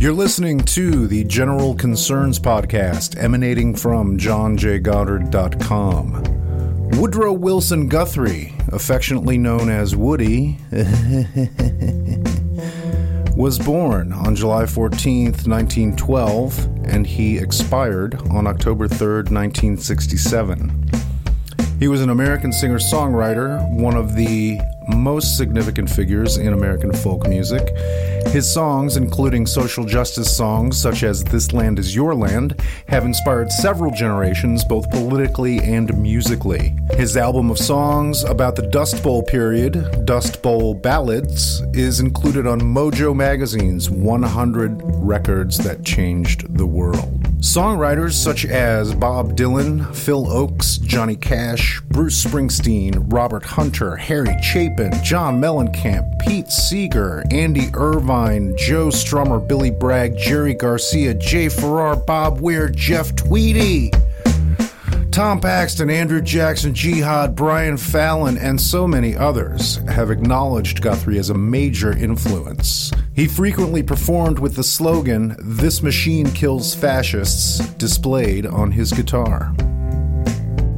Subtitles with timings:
[0.00, 6.88] You're listening to the General Concerns podcast emanating from johnjgoddard.com.
[6.98, 10.56] Woodrow Wilson Guthrie, affectionately known as Woody,
[13.36, 20.90] was born on July 14th, 1912, and he expired on October 3rd, 1967.
[21.78, 24.58] He was an American singer songwriter, one of the
[24.88, 27.76] most significant figures in American folk music.
[28.26, 33.50] His songs, including social justice songs such as This Land Is Your Land, have inspired
[33.50, 36.76] several generations both politically and musically.
[36.92, 42.60] His album of songs about the Dust Bowl period, Dust Bowl Ballads, is included on
[42.60, 47.19] Mojo Magazine's 100 Records That Changed the World.
[47.40, 54.92] Songwriters such as Bob Dylan, Phil Ochs, Johnny Cash, Bruce Springsteen, Robert Hunter, Harry Chapin,
[55.02, 62.40] John Mellencamp, Pete Seeger, Andy Irvine, Joe Strummer, Billy Bragg, Jerry Garcia, Jay Farrar, Bob
[62.40, 63.90] Weir, Jeff Tweedy.
[65.12, 71.30] Tom Paxton, Andrew Jackson, Jihad, Brian Fallon, and so many others have acknowledged Guthrie as
[71.30, 72.92] a major influence.
[73.12, 79.52] He frequently performed with the slogan, This machine kills fascists, displayed on his guitar.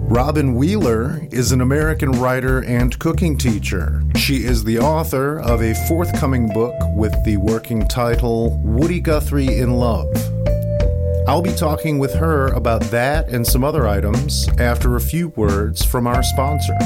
[0.09, 4.03] Robin Wheeler is an American writer and cooking teacher.
[4.17, 9.73] She is the author of a forthcoming book with the working title Woody Guthrie in
[9.73, 10.11] Love.
[11.29, 15.85] I'll be talking with her about that and some other items after a few words
[15.85, 16.77] from our sponsor.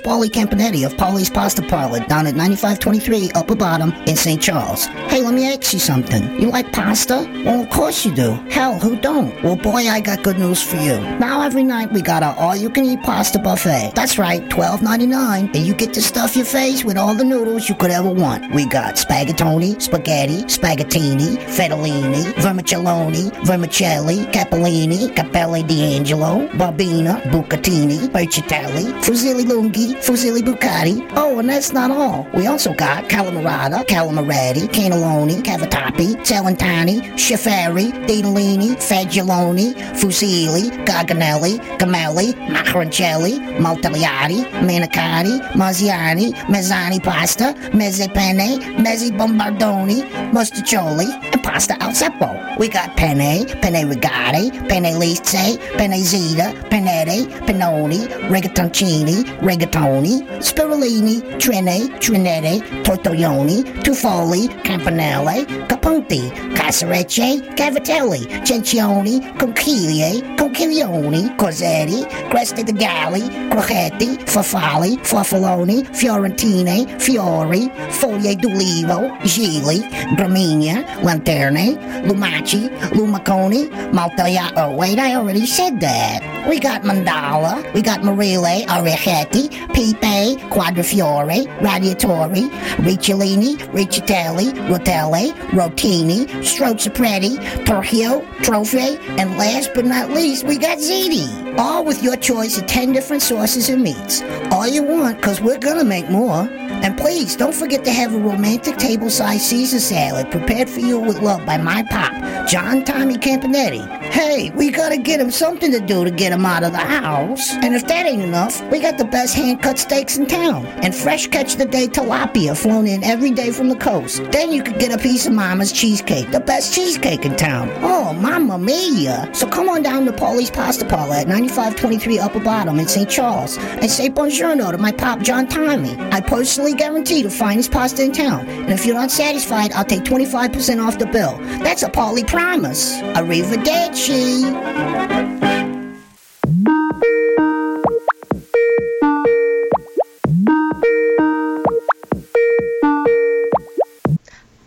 [0.00, 4.40] Paulie Campanetti of Paulie's Pasta Parlor down at 9523 Upper Bottom in St.
[4.42, 4.86] Charles.
[5.08, 6.40] Hey, let me ask you something.
[6.40, 7.28] You like pasta?
[7.44, 8.32] Well, of course you do.
[8.50, 9.30] Hell, who don't?
[9.42, 10.98] Well, boy, I got good news for you.
[11.18, 13.92] Now every night we got our all-you-can-eat pasta buffet.
[13.94, 17.74] That's right, $12.99, and you get to stuff your face with all the noodles you
[17.74, 18.52] could ever want.
[18.54, 29.44] We got spaghettoni, spaghetti, spaghettini, fettuccine, vermicelli, vermicelli, capellini, capelli d'angelo, barbina, bucatini, berchitelli, fusilli
[29.44, 31.06] lunghi, fusilli bucati.
[31.16, 32.26] Oh, and that's not all.
[32.34, 43.58] We also got calamarata, calamaretti, cannelloni, cavatappi, celentani, schifari, ditalini, fagioloni, fusilli, garganelli, gemelli, macaroncelli,
[43.58, 52.28] maltagliati, manicotti, mazziani, mezzani pasta, mezze penne, mezzi bombardoni, mostaccioli, and pasta al ceppo.
[52.58, 61.88] We got penne, penne rigati, penne lisse, penne zita, pennette, panoni, rigatoncini, rigatoni, spirulini, trine,
[61.98, 74.18] trinette, tortelloni, tufoli, campanelle, capunti, casarecce, cavatelli, cencioni, conchiglie, conchiglioni, corsetti, creste di galli, crocetti,
[74.24, 80.84] farfalle, farfalloni, fiorentine, fiori, foglie d'ulivo, gili, gramigna,
[81.30, 81.76] lanterne,
[82.06, 84.50] lumaci, lumaconi, maltaya.
[84.56, 86.20] Oh, wait, I already said that.
[86.48, 97.36] We got mandala, we got Marile, orecchiette, pipe, quadrifiore, radiatori, ricciolini, riccitelli, rotelle, rotini, strozzapreti,
[97.64, 101.28] torchio, trophy, and last but not least, we got ziti.
[101.58, 104.22] All with your choice of 10 different sauces and meats.
[104.50, 106.48] All you want, because we're gonna make more.
[106.82, 111.20] And please, don't forget to have a romantic table-sized Caesar salad prepared for you with
[111.20, 112.12] love by my pop,
[112.48, 113.86] John Tommy Campanetti.
[114.10, 117.52] Hey, we gotta get him something to do to get him out of the house.
[117.62, 120.66] And if that ain't enough, we got the best hand-cut steaks in town.
[120.82, 124.22] And fresh catch the day tilapia flown in every day from the coast.
[124.32, 127.70] Then you could get a piece of Mama's cheesecake, the best cheesecake in town.
[127.82, 129.28] Oh, Mamma Mia!
[129.32, 133.08] So come on down to Paulie's Pasta Parlor at 9523 Upper Bottom in St.
[133.08, 135.96] Charles and say buongiorno to my pop, John Tommy.
[136.10, 138.46] I personally guarantee the finest pasta in town.
[138.48, 141.36] And if you're not satisfied, I'll take 25% off the bill.
[141.62, 142.96] That's a Paulie promise.
[143.16, 144.44] Arrivederci.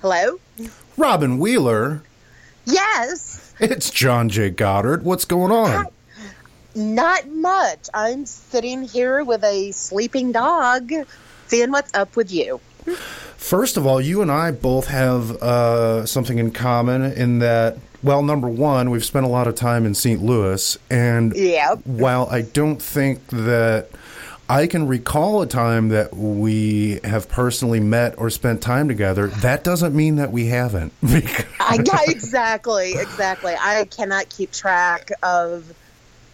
[0.01, 0.39] Hello?
[0.97, 2.01] Robin Wheeler,
[2.65, 3.53] Yes.
[3.59, 4.49] it's John J.
[4.49, 5.03] Goddard.
[5.03, 5.87] What's going on?
[6.75, 7.87] Not much.
[7.93, 10.91] I'm sitting here with a sleeping dog,
[11.53, 12.59] seeing what's up with you.
[13.37, 18.23] First of all, you and I both have uh, something in common in that, well,
[18.23, 20.21] number one, we've spent a lot of time in St.
[20.21, 21.85] Louis, and Yep.
[21.85, 23.89] while I don't think that
[24.49, 29.63] I can recall a time that we have personally met or spent time together, that
[29.63, 30.91] doesn't mean that we haven't.
[31.01, 31.77] Because- I,
[32.07, 33.53] exactly, exactly.
[33.59, 35.71] I cannot keep track of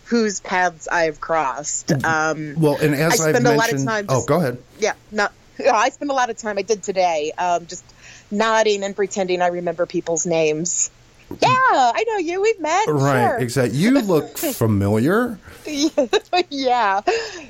[0.09, 1.91] whose paths I've crossed.
[2.03, 4.57] Um, Well, and as I I've spend a lot of mentioned, time oh, go ahead.
[4.79, 5.31] yeah, not.
[5.59, 6.57] I spend a lot of time.
[6.57, 7.83] I did today, um, just
[8.31, 10.89] nodding and pretending I remember people's names.
[11.29, 12.41] Yeah, I know you.
[12.41, 12.87] We've met.
[12.87, 13.37] Right, sure.
[13.37, 13.77] exactly.
[13.77, 15.37] You look familiar.
[16.49, 17.01] yeah,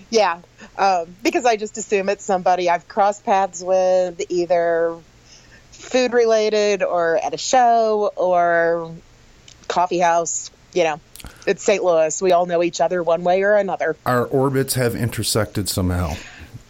[0.10, 0.40] yeah.
[0.78, 4.98] Um, because I just assume it's somebody I've crossed paths with, either
[5.72, 8.92] food related or at a show or
[9.70, 10.52] coffee house.
[10.74, 11.00] You know,
[11.46, 11.84] it's St.
[11.84, 12.22] Louis.
[12.22, 13.96] We all know each other one way or another.
[14.06, 16.14] Our orbits have intersected somehow.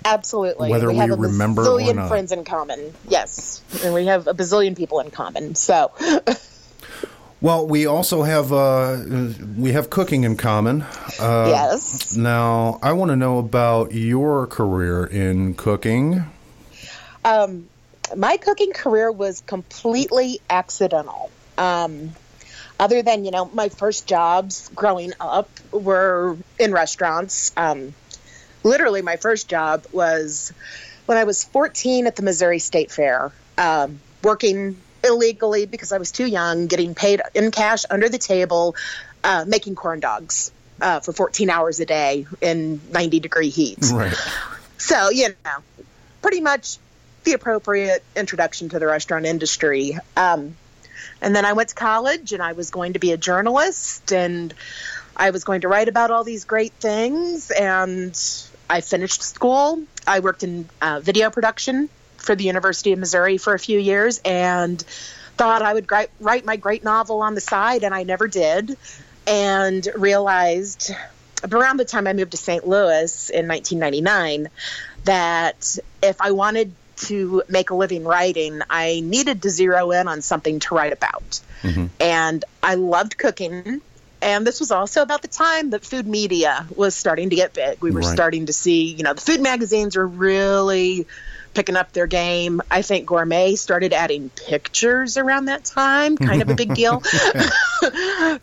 [0.05, 0.69] Absolutely.
[0.69, 2.93] Whether we have a remember or bazillion friends in common.
[3.07, 5.55] Yes, and we have a bazillion people in common.
[5.55, 5.91] So,
[7.41, 8.97] Well, we also have uh,
[9.57, 10.81] we have cooking in common.
[11.19, 12.15] Uh, yes.
[12.15, 16.25] Now, I want to know about your career in cooking.
[17.23, 17.69] Um,
[18.15, 21.31] my cooking career was completely accidental.
[21.57, 22.11] Um,
[22.79, 27.51] other than you know, my first jobs growing up were in restaurants.
[27.57, 27.93] Um,
[28.63, 30.53] literally, my first job was
[31.05, 36.11] when I was 14 at the Missouri State Fair, um, working illegally because I was
[36.11, 38.75] too young, getting paid in cash under the table,
[39.23, 43.79] uh, making corn dogs uh, for 14 hours a day in 90 degree heat.
[43.91, 44.15] Right.
[44.77, 45.83] So, you know,
[46.21, 46.77] pretty much
[47.25, 49.97] the appropriate introduction to the restaurant industry.
[50.15, 50.55] Um,
[51.21, 54.53] and then I went to college and I was going to be a journalist and
[55.15, 57.51] I was going to write about all these great things.
[57.51, 58.17] And
[58.69, 59.81] I finished school.
[60.07, 64.21] I worked in uh, video production for the University of Missouri for a few years
[64.23, 64.81] and
[65.37, 68.77] thought I would gri- write my great novel on the side, and I never did.
[69.25, 70.91] And realized
[71.49, 72.67] around the time I moved to St.
[72.67, 74.49] Louis in 1999
[75.05, 76.73] that if I wanted
[77.07, 81.39] to make a living writing, I needed to zero in on something to write about.
[81.99, 83.81] And I loved cooking.
[84.21, 87.81] And this was also about the time that food media was starting to get big.
[87.81, 88.09] We were Right.
[88.09, 91.07] starting to see, you know, the food magazines were really
[91.53, 92.61] picking up their game.
[92.69, 96.99] I think Gourmet started adding pictures around that time, kind of a big deal.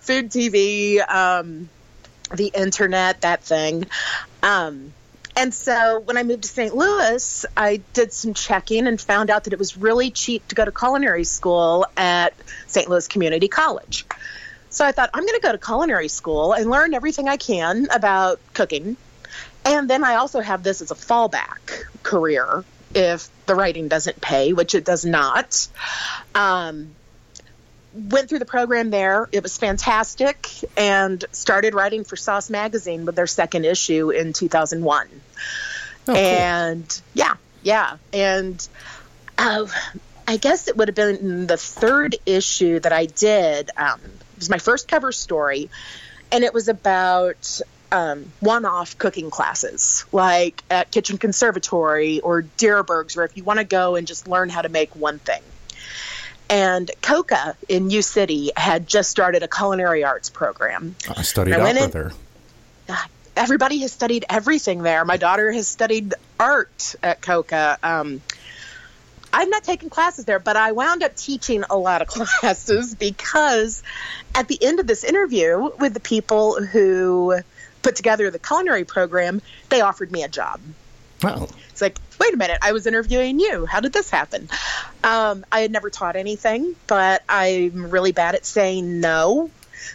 [0.01, 1.69] food TV, um,
[2.35, 3.87] the internet, that thing.
[4.43, 4.93] Um,
[5.37, 6.75] and so when I moved to St.
[6.75, 10.65] Louis, I did some checking and found out that it was really cheap to go
[10.65, 12.33] to culinary school at
[12.67, 12.89] St.
[12.89, 14.07] Louis Community College.
[14.71, 17.87] So I thought, I'm going to go to culinary school and learn everything I can
[17.95, 18.97] about cooking.
[19.67, 24.55] And then I also have this as a fallback career if the writing doesn't pay,
[24.55, 25.69] which it does not.
[26.35, 26.95] Um,
[27.97, 29.29] went through the program there.
[29.33, 35.09] It was fantastic and started writing for Sauce Magazine with their second issue in 2001.
[36.09, 36.17] Oh, cool.
[36.17, 37.97] and yeah, yeah.
[38.13, 38.67] And
[39.39, 39.67] uh,
[40.29, 43.71] I guess it would have been the third issue that I did.
[43.77, 45.69] Um, it was my first cover story,
[46.31, 47.61] and it was about
[47.93, 53.65] um, one-off cooking classes, like at Kitchen Conservatory or Dierberg's, where if you want to
[53.65, 55.43] go and just learn how to make one thing.
[56.49, 60.95] And Coca in U City had just started a culinary arts program.
[61.09, 62.13] I studied I opera in- there.
[63.37, 65.05] Everybody has studied everything there.
[65.05, 67.79] My daughter has studied art at Coca.
[67.83, 68.23] Um,
[69.33, 72.09] I've not taken classes there, but I wound up teaching a lot of
[72.41, 73.83] classes because
[74.35, 77.39] at the end of this interview with the people who
[77.83, 80.61] put together the culinary program, they offered me a job.
[81.23, 83.67] Oh, It's like, wait a minute, I was interviewing you.
[83.67, 84.49] How did this happen?
[85.05, 89.51] Um, I had never taught anything, but I'm really bad at saying no.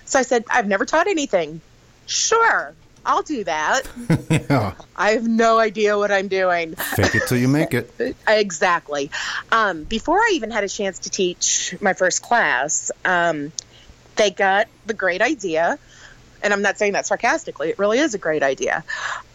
[0.05, 1.61] So I said, I've never taught anything.
[2.05, 2.73] Sure,
[3.05, 3.83] I'll do that.
[4.29, 4.73] yeah.
[4.95, 6.75] I have no idea what I'm doing.
[6.75, 7.91] Fake it till you make it.
[8.27, 9.11] Exactly.
[9.51, 13.51] Um, before I even had a chance to teach my first class, um,
[14.15, 15.77] they got the great idea,
[16.41, 18.83] and I'm not saying that sarcastically, it really is a great idea,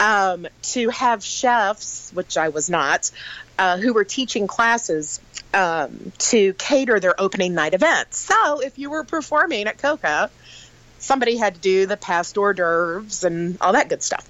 [0.01, 3.11] um, to have chefs, which I was not,
[3.59, 5.21] uh, who were teaching classes
[5.55, 8.19] um, to cater their opening night events.
[8.19, 10.31] So if you were performing at Coca,
[10.99, 14.29] somebody had to do the past hors d'oeuvres and all that good stuff.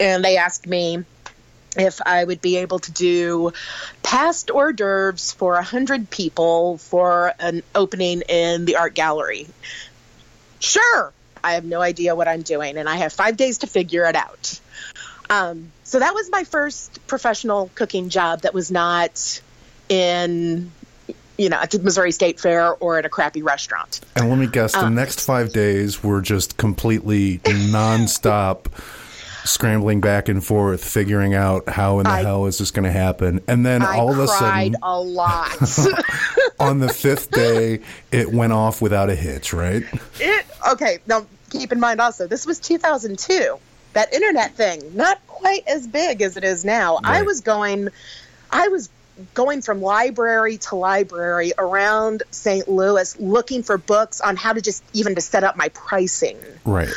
[0.00, 1.04] And they asked me
[1.76, 3.52] if I would be able to do
[4.02, 9.46] past hors d'oeuvres for a hundred people for an opening in the art gallery.
[10.60, 11.12] Sure,
[11.42, 14.16] I have no idea what I'm doing, and I have five days to figure it
[14.16, 14.60] out.
[15.30, 19.40] Um, so that was my first professional cooking job that was not
[19.88, 20.72] in,
[21.38, 24.00] you know, at the Missouri State Fair or at a crappy restaurant.
[24.16, 28.66] And let me guess, the um, next five days were just completely nonstop
[29.44, 32.92] scrambling back and forth, figuring out how in the I- hell is this going to
[32.92, 33.40] happen.
[33.46, 35.56] And then I all of a sudden, a lot.
[36.60, 37.80] on the fifth day,
[38.10, 39.84] it went off without a hitch, right?
[40.18, 40.98] It okay.
[41.06, 43.58] Now keep in mind also, this was 2002.
[43.94, 46.98] That internet thing, not quite as big as it is now.
[47.02, 47.88] I was going,
[48.50, 48.90] I was
[49.34, 52.68] going from library to library around St.
[52.68, 56.88] Louis looking for books on how to just even to set up my pricing Right.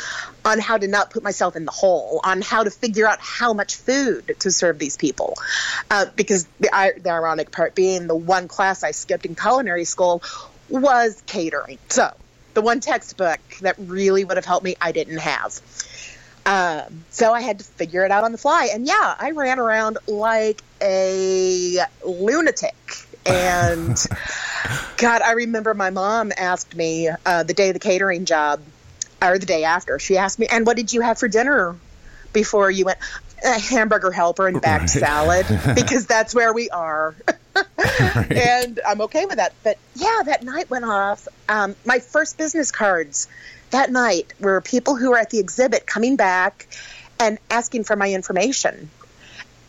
[0.44, 3.52] on how to not put myself in the hole, on how to figure out how
[3.52, 5.34] much food to serve these people.
[5.90, 6.70] Uh, because the,
[7.02, 10.22] the ironic part being the one class I skipped in culinary school
[10.68, 11.78] was catering.
[11.88, 12.12] So
[12.54, 15.60] the one textbook that really would have helped me, I didn't have.
[16.44, 18.70] Um, so I had to figure it out on the fly.
[18.72, 22.74] And yeah, I ran around like a lunatic.
[23.24, 23.96] And
[24.96, 28.60] God, I remember my mom asked me uh, the day of the catering job,
[29.22, 31.76] or the day after, she asked me, and what did you have for dinner
[32.32, 32.98] before you went?
[33.44, 34.88] A hamburger helper and bagged Right.
[34.90, 37.14] salad, because that's where we are.
[38.30, 39.52] and I'm okay with that.
[39.62, 41.28] But yeah, that night went off.
[41.48, 43.28] Um, my first business cards
[43.72, 46.68] that night were people who were at the exhibit coming back
[47.18, 48.90] and asking for my information.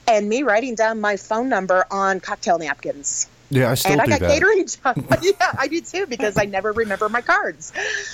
[0.08, 3.28] And me writing down my phone number on cocktail napkins.
[3.50, 4.32] Yeah, I still and I got that.
[4.32, 5.20] catering job.
[5.22, 7.72] yeah, I do too because I never remember my cards.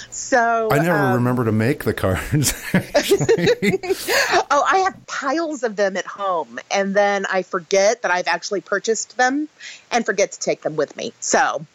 [0.10, 2.54] So I never um, remember to make the cards.
[4.52, 8.62] Oh, I have piles of them at home, and then I forget that I've actually
[8.62, 9.48] purchased them,
[9.92, 11.14] and forget to take them with me.
[11.20, 11.66] So,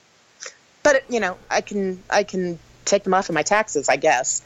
[0.83, 4.43] but you know, I can I can take them off of my taxes, I guess.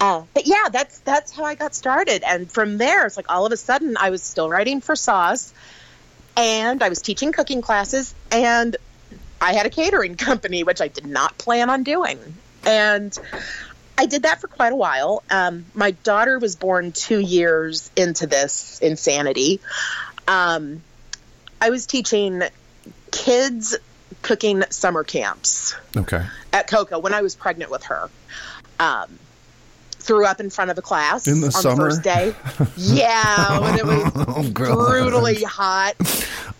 [0.00, 3.46] Uh, but yeah, that's that's how I got started, and from there, it's like all
[3.46, 5.52] of a sudden I was still writing for Sauce,
[6.36, 8.76] and I was teaching cooking classes, and
[9.40, 12.18] I had a catering company, which I did not plan on doing,
[12.64, 13.16] and.
[13.98, 15.22] I did that for quite a while.
[15.30, 19.60] Um, my daughter was born two years into this insanity.
[20.26, 20.82] Um,
[21.60, 22.42] I was teaching
[23.10, 23.76] kids
[24.22, 26.24] cooking summer camps okay.
[26.52, 28.10] at Coca when I was pregnant with her.
[28.78, 29.18] Um,
[29.98, 31.84] threw up in front of a class In the on summer?
[31.84, 32.34] the first day.
[32.76, 35.94] Yeah, when it was Oh, brutally hot.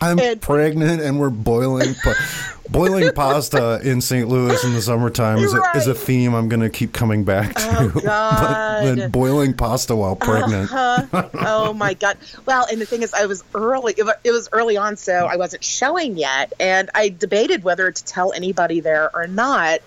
[0.00, 2.14] I'm And- pregnant and we're boiling pa-
[2.70, 4.28] boiling pasta in St.
[4.28, 7.54] Louis in the summertime is a, is a theme I'm going to keep coming back
[7.54, 7.62] to.
[7.78, 8.84] Oh, but God.
[8.84, 10.72] then boiling pasta while pregnant.
[10.72, 11.28] Uh-huh.
[11.40, 12.16] oh my god!
[12.46, 13.94] Well, and the thing is, I was early.
[13.96, 18.04] It it was early on, so I wasn't showing yet, and I debated whether to
[18.04, 19.80] tell anybody there or not.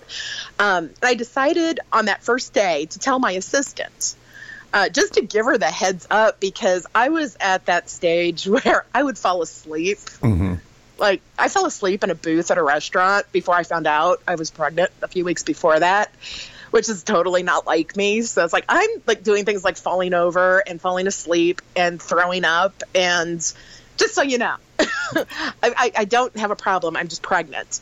[0.58, 4.14] Um, and I decided on that first day to tell my assistant.
[4.74, 8.84] Uh, just to give her the heads up because I was at that stage where
[8.92, 9.98] I would fall asleep.
[10.20, 10.58] Mhm.
[10.98, 14.34] Like I fell asleep in a booth at a restaurant before I found out I
[14.34, 16.10] was pregnant a few weeks before that,
[16.72, 18.22] which is totally not like me.
[18.22, 22.44] So it's like I'm like doing things like falling over and falling asleep and throwing
[22.44, 23.38] up and
[23.96, 25.24] just so you know, I,
[25.62, 26.96] I, I don't have a problem.
[26.96, 27.80] I'm just pregnant,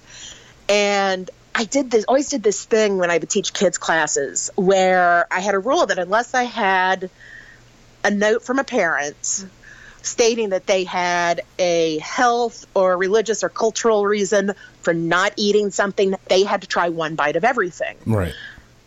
[0.69, 2.05] and I did this.
[2.05, 5.87] Always did this thing when I would teach kids classes where I had a rule
[5.87, 7.11] that unless I had
[8.05, 9.45] a note from a parent
[10.03, 16.15] stating that they had a health or religious or cultural reason for not eating something,
[16.29, 17.97] they had to try one bite of everything.
[18.07, 18.35] Right.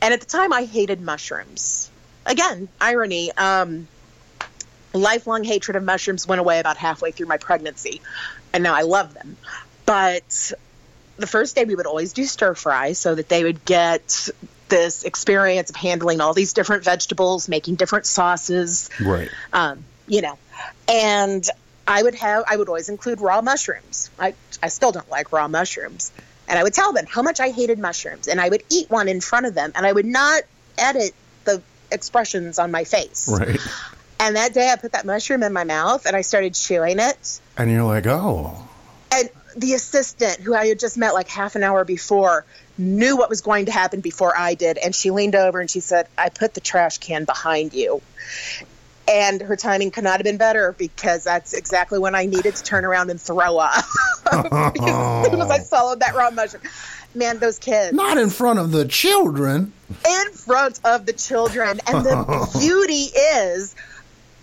[0.02, 1.90] And at the time, I hated mushrooms.
[2.26, 3.32] Again, irony.
[3.32, 3.88] Um,
[4.94, 8.02] lifelong hatred of mushrooms went away about halfway through my pregnancy,
[8.54, 9.38] and now I love them.
[9.86, 10.52] But
[11.18, 14.30] the first day, we would always do stir fry so that they would get
[14.68, 19.30] this experience of handling all these different vegetables, making different sauces Right.
[19.54, 20.38] um, you know,
[20.88, 21.48] and
[21.88, 24.10] I would have, I would always include raw mushrooms.
[24.20, 26.12] I, I still don't like raw mushrooms.
[26.48, 28.28] And I would tell them how much I hated mushrooms.
[28.28, 30.44] And I would eat one in front of them and I would not
[30.78, 33.30] edit the expressions on my face.
[33.32, 33.60] Right.
[34.20, 37.40] And that day I put that mushroom in my mouth and I started chewing it.
[37.58, 38.68] And you're like, oh,
[39.12, 42.46] And the assistant, who I had just met like half an hour before,
[42.78, 44.78] knew what was going to happen before I did.
[44.78, 48.02] And she leaned over and she said, I put the trash can behind you.
[49.08, 52.64] And her timing could not have been better because that's exactly when I needed to
[52.64, 53.86] turn around and throw up.
[54.24, 56.64] because as soon as I swallowed that raw mushroom,
[57.14, 59.74] man, those kids not in front of the children.
[59.90, 61.80] in front of the children.
[61.88, 63.76] And the beauty is,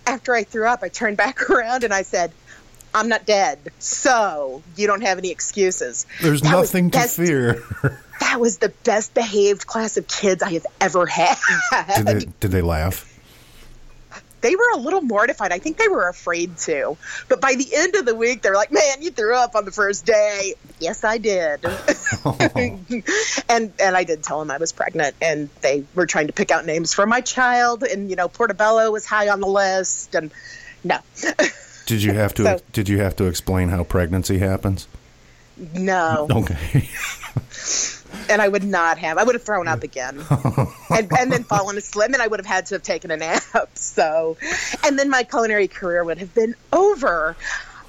[0.07, 2.31] after I threw up, I turned back around and I said,
[2.95, 6.05] I'm not dead, so you don't have any excuses.
[6.21, 7.63] There's That nothing to best- fear.
[8.19, 11.35] That was the best behaved class of kids I have ever had.
[11.97, 13.09] did, they, did they laugh?
[14.41, 15.51] they were a little mortified.
[15.51, 16.95] I think they were afraid to.
[17.27, 19.65] But by the end of the week, they were like, "Man, you threw up on
[19.65, 21.65] the first day." Yes, I did.
[23.49, 26.51] and and I did tell them I was pregnant, and they were trying to pick
[26.51, 30.31] out names for my child, and you know, Portobello was high on the list, and
[30.83, 30.97] no,
[31.85, 32.43] Did you have to?
[32.43, 34.87] So- did you have to explain how pregnancy happens?
[35.75, 36.27] no.
[36.31, 36.89] Okay.
[38.29, 39.17] and I would not have.
[39.17, 40.19] I would have thrown up again,
[40.89, 43.43] and, and then fallen asleep, and I would have had to have taken a nap.
[43.75, 44.37] So,
[44.83, 47.35] and then my culinary career would have been over.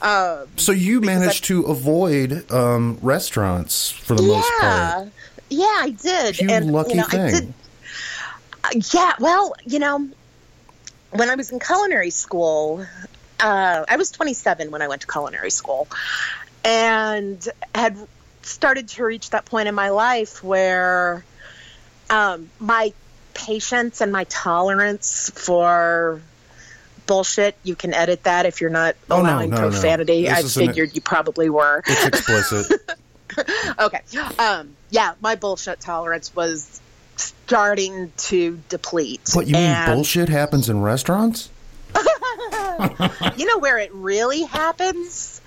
[0.02, 5.08] Um, So you managed I- to avoid um, restaurants for the most part.
[5.48, 6.40] yeah, yeah, I did.
[6.40, 7.30] You and lucky you know, I thing.
[7.32, 7.54] did.
[8.64, 10.08] Uh, yeah, well, you know,
[11.10, 12.84] when I was in culinary school,
[13.44, 15.86] uh, I was 27 when I went to culinary school,
[16.64, 17.96] and had
[18.42, 21.24] started to reach that point in my life where
[22.10, 22.92] um, my
[23.34, 26.20] patience and my tolerance for
[27.06, 29.62] bullshit you can edit that if you're not Oh, allowing no, no.
[29.70, 32.80] profanity This i figured you probably were It's explicit.
[33.78, 34.00] okay.
[34.38, 36.80] Um, yeah, my bullshit tolerance was
[37.16, 39.20] starting to deplete.
[39.34, 41.50] what you mean bullshit happens in restaurants?
[43.36, 45.40] You know where it really happens?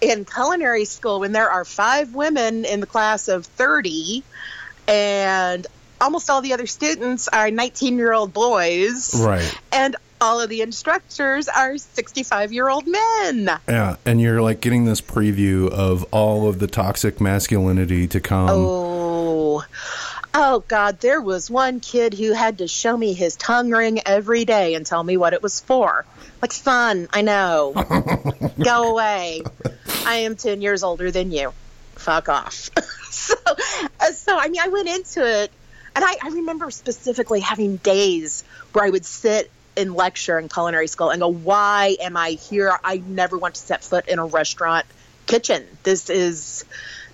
[0.00, 4.22] In culinary school, when there are five women in the class of 30,
[4.86, 5.66] and
[6.00, 9.58] almost all the other students are 19 year old boys, Right.
[9.72, 13.50] and all of the instructors are 65 year old men.
[13.68, 18.50] Yeah, and you're like getting this preview of all of the toxic masculinity to come.
[18.50, 19.64] Oh,
[20.40, 21.00] oh God!
[21.00, 24.86] There was one kid who had to show me his tongue ring every day and
[24.86, 26.06] tell me what it was for.
[26.40, 27.72] Like, son, I know.
[28.62, 29.42] Go away.
[30.06, 31.52] I am ten years older than you.
[31.96, 32.70] Fuck off.
[33.10, 33.34] so,
[34.00, 35.50] uh, so I mean, I went into it,
[35.96, 40.86] and I, I remember specifically having days where I would sit in lecture in culinary
[40.86, 42.72] school and go, "Why am I here?
[42.84, 44.86] I never want to set foot in a restaurant
[45.26, 45.66] kitchen.
[45.82, 46.64] This is."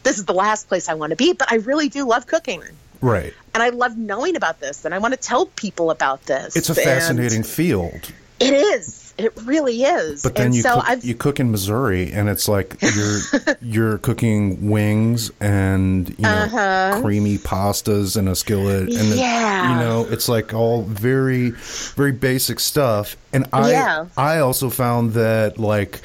[0.02, 2.62] This is the last place I want to be, but I really do love cooking
[3.04, 3.34] Right.
[3.54, 6.56] and I love knowing about this, and I want to tell people about this.
[6.56, 8.10] It's a And fascinating field.
[8.40, 9.14] It is.
[9.16, 10.22] It really is.
[10.24, 13.20] But then and you so cook, I've you cook in Missouri, and it's like you're
[13.62, 19.72] you're cooking wings and you know creamy pastas in a skillet, and it- Uh-huh.
[19.72, 21.50] You know it's like all very
[21.94, 23.16] very basic stuff.
[23.32, 24.06] And I Yeah.
[24.16, 26.00] I also found that like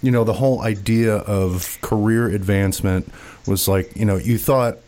[0.00, 3.12] you know the whole idea of career advancement
[3.46, 4.78] was like you know you thought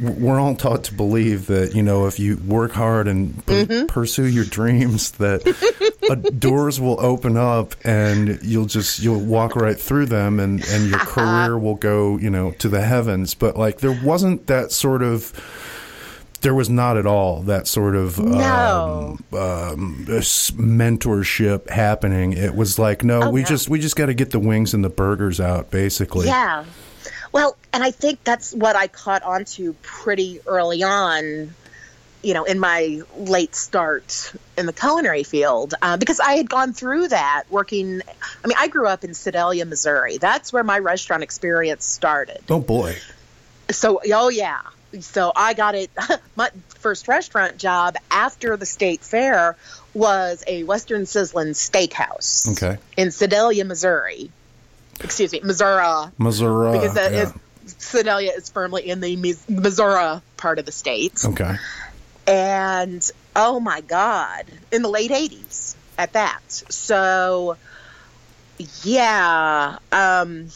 [0.00, 3.86] we're all taught to believe that you know if you work hard and p- Mm-hmm.
[3.86, 5.46] pursue your dreams that
[6.08, 10.88] uh, doors will open up and you'll just you'll walk right through them and and
[10.88, 15.02] your career will go you know to the heavens but like there wasn't that sort
[15.02, 15.32] of
[16.40, 19.18] there was not at all that sort of No.
[19.32, 22.32] um, um, mentorship happening.
[22.32, 23.46] It was like, no, Oh, we no.
[23.46, 26.26] just we just got to get the wings and the burgers out, basically.
[26.26, 26.64] yeah.
[27.32, 31.54] Well, and I think that's what I caught on to pretty early on.
[32.22, 36.74] You know, in my late start in the culinary field, uh, because I had gone
[36.74, 38.02] through that working.
[38.44, 40.18] I mean, I grew up in Sedalia, Missouri.
[40.18, 42.42] That's where my restaurant experience started.
[42.50, 42.96] Oh boy.
[43.70, 44.60] So, oh yeah.
[45.00, 45.90] So I got it.
[46.36, 49.56] My first restaurant job after the state fair
[49.94, 52.50] was a Western Sizzlin Steakhouse.
[52.52, 52.80] Okay.
[52.96, 54.30] In Sedalia, Missouri.
[55.02, 56.72] Excuse me, Missouri, Missouri.
[56.72, 57.22] because that yeah.
[57.22, 57.32] is
[57.78, 59.16] Sedalia is firmly in the
[59.48, 61.24] Missouri part of the state.
[61.24, 61.56] okay.
[62.26, 66.40] And oh my God, in the late '80s at that.
[66.50, 67.56] So,
[68.82, 69.78] yeah.
[69.92, 70.48] Um,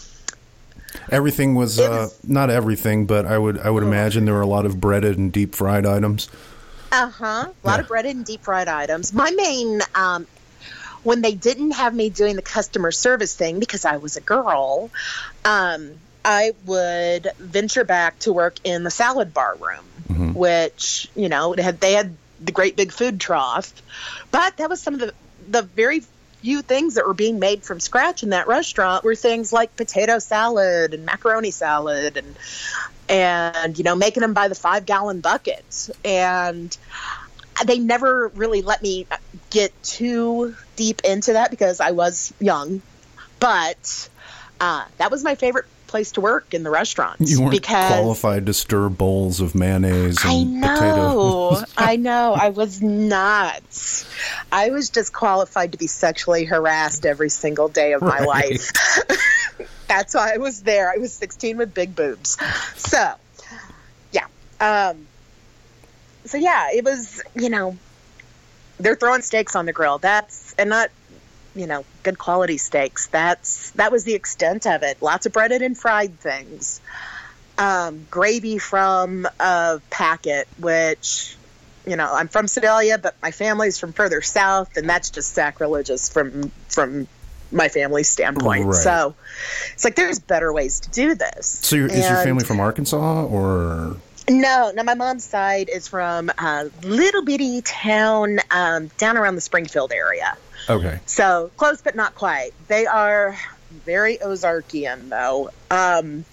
[1.11, 4.47] Everything was, uh, was- not everything, but I would I would imagine there were a
[4.47, 6.29] lot of breaded and deep fried items.
[6.93, 7.25] Uh huh.
[7.25, 7.81] A lot Yeah.
[7.81, 9.13] of breaded and deep fried items.
[9.13, 10.27] My main, um,
[11.05, 14.91] when they didn't have me doing the customer service thing because I was a girl,
[15.45, 15.93] um,
[16.25, 19.85] I would venture back to work in the salad bar room,
[20.35, 23.73] which you know it had they had the great big food trough,
[24.31, 25.15] but that was some of the
[25.49, 26.03] the very
[26.41, 30.19] few things that were being made from scratch in that restaurant were things like potato
[30.19, 32.37] salad and macaroni salad and
[33.09, 36.77] and you know making them by the five gallon buckets and
[37.65, 39.07] they never really let me
[39.51, 42.81] get too deep into that because i was young
[43.41, 44.09] but
[44.61, 48.47] uh, that was my favorite place to work in the restaurant You weren't because qualified
[48.47, 50.69] to stir bowls of mayonnaise I and know.
[50.69, 51.65] potato.
[51.77, 52.33] I know.
[52.33, 53.63] I was not.
[54.51, 58.27] I was just qualified to be sexually harassed every single day of my Right.
[58.53, 58.73] life.
[59.89, 60.91] That's why I was there.
[60.91, 62.39] I was 16 with big boobs.
[62.77, 63.13] So,
[64.13, 64.27] yeah.
[64.61, 65.07] Um,
[66.25, 67.77] so, yeah, it was, you know,
[68.79, 69.99] they're throwing steaks on the grill.
[69.99, 70.91] That's, and not,
[71.55, 73.07] you know, good quality steaks.
[73.07, 75.01] That's, that was the extent of it.
[75.01, 76.81] Lots of breaded and fried things
[77.59, 81.37] um, gravy from a packet, which,
[81.87, 86.09] you know, I'm from Sedalia, but my family's from further south, and that's just sacrilegious
[86.09, 87.07] from from
[87.53, 88.67] my family's standpoint.
[88.67, 88.75] Right.
[88.75, 89.15] So
[89.73, 91.61] it's like there's better ways to do this.
[91.63, 93.97] So is your family from Arkansas or
[94.29, 94.83] No, no.
[94.83, 100.37] My mom's side is from a little bitty town um, down around the Springfield area.
[100.69, 101.01] Okay.
[101.07, 102.53] So close, but not quite.
[102.69, 103.37] They are
[103.71, 105.51] very Ozarkian, though.
[105.71, 106.25] Um,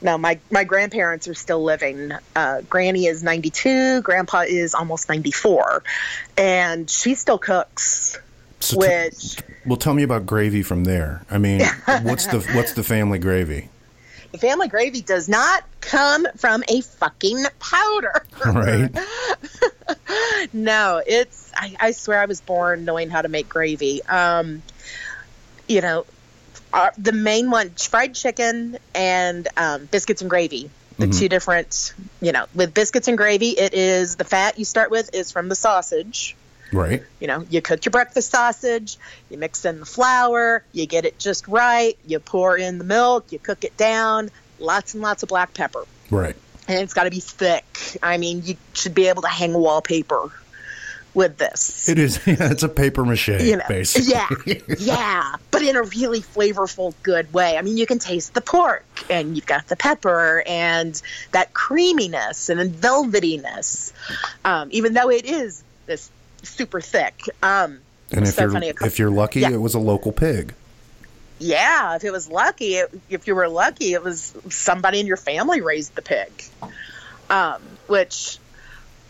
[0.00, 2.12] no, my my grandparents are still living.
[2.34, 4.00] Uh, Granny is ninety two.
[4.02, 5.82] Grandpa is almost ninety four,
[6.36, 8.18] and she still cooks.
[8.60, 11.24] So t- which well, tell me about gravy from there.
[11.30, 11.60] I mean,
[12.02, 13.70] what's the what's the family gravy?
[14.38, 18.24] Family gravy does not come from a fucking powder.
[18.44, 18.90] Right.
[20.52, 21.52] no, it's.
[21.54, 24.02] I, I swear I was born knowing how to make gravy.
[24.04, 24.62] Um,
[25.68, 26.06] you know,
[26.72, 30.70] our, the main one, fried chicken and um, biscuits and gravy.
[30.98, 34.90] The two different, you know, with biscuits and gravy, it is the fat you start
[34.90, 36.34] with is from the sausage.
[36.72, 37.02] Right.
[37.20, 38.98] You know, you cook your breakfast sausage,
[39.30, 43.32] you mix in the flour, you get it just right, you pour in the milk,
[43.32, 45.84] you cook it down, lots and lots of black pepper.
[46.10, 46.36] Right.
[46.66, 47.64] And it's got to be thick.
[48.02, 50.30] I mean, you should be able to hang wallpaper
[51.14, 51.88] with this.
[51.88, 52.20] It is.
[52.28, 54.12] Yeah, it's a paper mache, you know, basically.
[54.12, 57.56] yeah, yeah, but in a really flavorful, good way.
[57.56, 61.00] I mean, you can taste the pork, and you've got the pepper, and
[61.32, 63.92] that creaminess and then velvetyness.
[64.44, 66.10] Um, even though it is this
[66.42, 67.20] super thick.
[67.42, 67.80] Um,
[68.12, 69.50] And if so you're funny, if you're lucky, Yeah.
[69.50, 70.54] it was a local pig.
[71.38, 75.16] Yeah, if it was lucky, it, if you were lucky, it was somebody in your
[75.16, 76.30] family raised the pig.
[77.30, 78.38] Um, which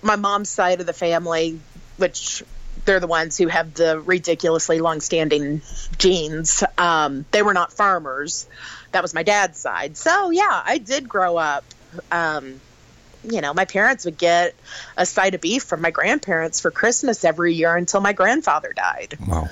[0.03, 1.61] my mom's side of the family,
[1.97, 2.43] which
[2.85, 5.63] they're the ones who have the ridiculously long-standing
[5.99, 6.63] genes.
[6.77, 8.47] Um, they were not farmers.
[8.93, 9.97] That was my dad's side.
[9.97, 11.65] So yeah, I did grow up.
[12.11, 12.61] Um,
[13.25, 14.55] you know, my parents would get
[14.97, 19.19] a side of beef from my grandparents for Christmas every year until my grandfather died.
[19.27, 19.49] Wow.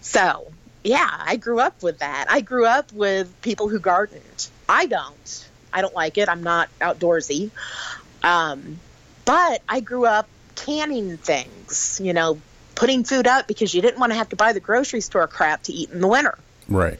[0.00, 0.46] So,
[0.84, 2.26] yeah, I grew up with that.
[2.28, 4.48] I grew up with people who gardened.
[4.68, 5.48] I don't.
[5.72, 6.28] I don't like it.
[6.28, 7.50] I'm not outdoorsy.
[8.22, 8.78] Um,
[9.24, 12.40] but I grew up canning things, you know,
[12.74, 15.64] putting food up because you didn't want to have to buy the grocery store crap
[15.64, 16.38] to eat in the winter.
[16.68, 16.98] Right.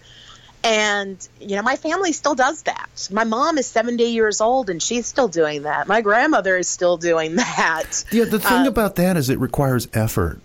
[0.62, 3.09] And, you know, my family still does that.
[3.11, 5.88] My mom is 70 years old and she's still doing that.
[5.88, 8.05] My grandmother is still doing that.
[8.12, 8.25] Yeah.
[8.27, 10.38] The Uh, thing about that is it requires effort.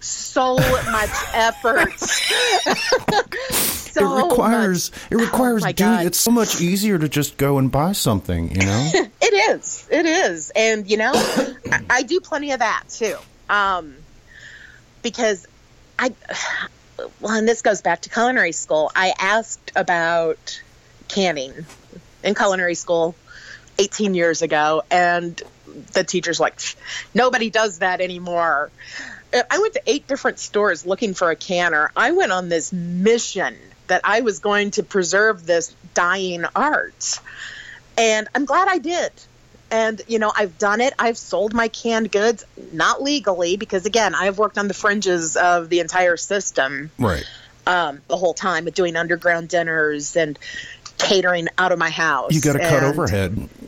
[0.00, 1.98] So much effort.
[3.50, 6.06] so it requires much- it requires Oh doing.
[6.06, 8.50] It's so much easier to just go and buy something.
[8.54, 8.90] You know.
[9.20, 9.86] It is.
[9.90, 10.50] It is.
[10.56, 13.16] And, you know, I, I do plenty of that too.
[13.50, 13.94] Um,
[15.02, 15.46] because
[15.98, 16.12] I,
[17.20, 18.90] well, and this goes back to culinary school.
[18.94, 20.60] I asked about
[21.08, 21.52] canning
[22.22, 23.14] in culinary school
[23.78, 25.40] 18 years ago, and
[25.92, 26.60] the teacher's like,
[27.14, 28.70] nobody does that anymore.
[29.32, 31.92] I went to eight different stores looking for a canner.
[31.94, 33.56] I went on this mission
[33.86, 37.20] that I was going to preserve this dying art.
[37.96, 39.12] And I'm glad I did.
[39.70, 40.94] And, you know, I've done it.
[40.98, 45.68] I've sold my canned goods, not legally, because again, I've worked on the fringes of
[45.68, 47.24] the entire system right.
[47.66, 50.38] um, the whole time, with doing underground dinners and
[50.96, 52.32] catering out of my house.
[52.32, 53.48] You got to cut overhead.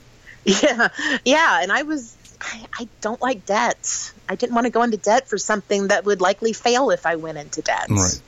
[0.43, 0.89] Yeah,
[1.23, 1.63] yeah.
[1.63, 4.11] And I was, I, I don't like debt.
[4.27, 7.17] I didn't want to go into debt for something that would likely fail if I
[7.17, 7.91] went into debt.
[7.91, 8.23] Right.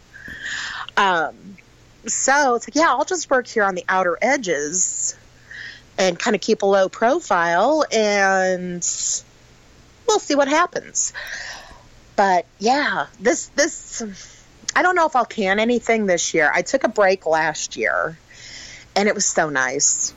[0.99, 1.35] Um,
[2.07, 5.17] so it's like, yeah, I'll just work here on the outer edges
[6.03, 8.83] and kind of keep a low profile and
[10.07, 11.13] we'll see what happens.
[12.17, 14.03] But yeah, this, this,
[14.75, 16.51] I don't know if I'll can anything this year.
[16.53, 18.19] I took a break last year
[18.97, 20.13] and it was so nice.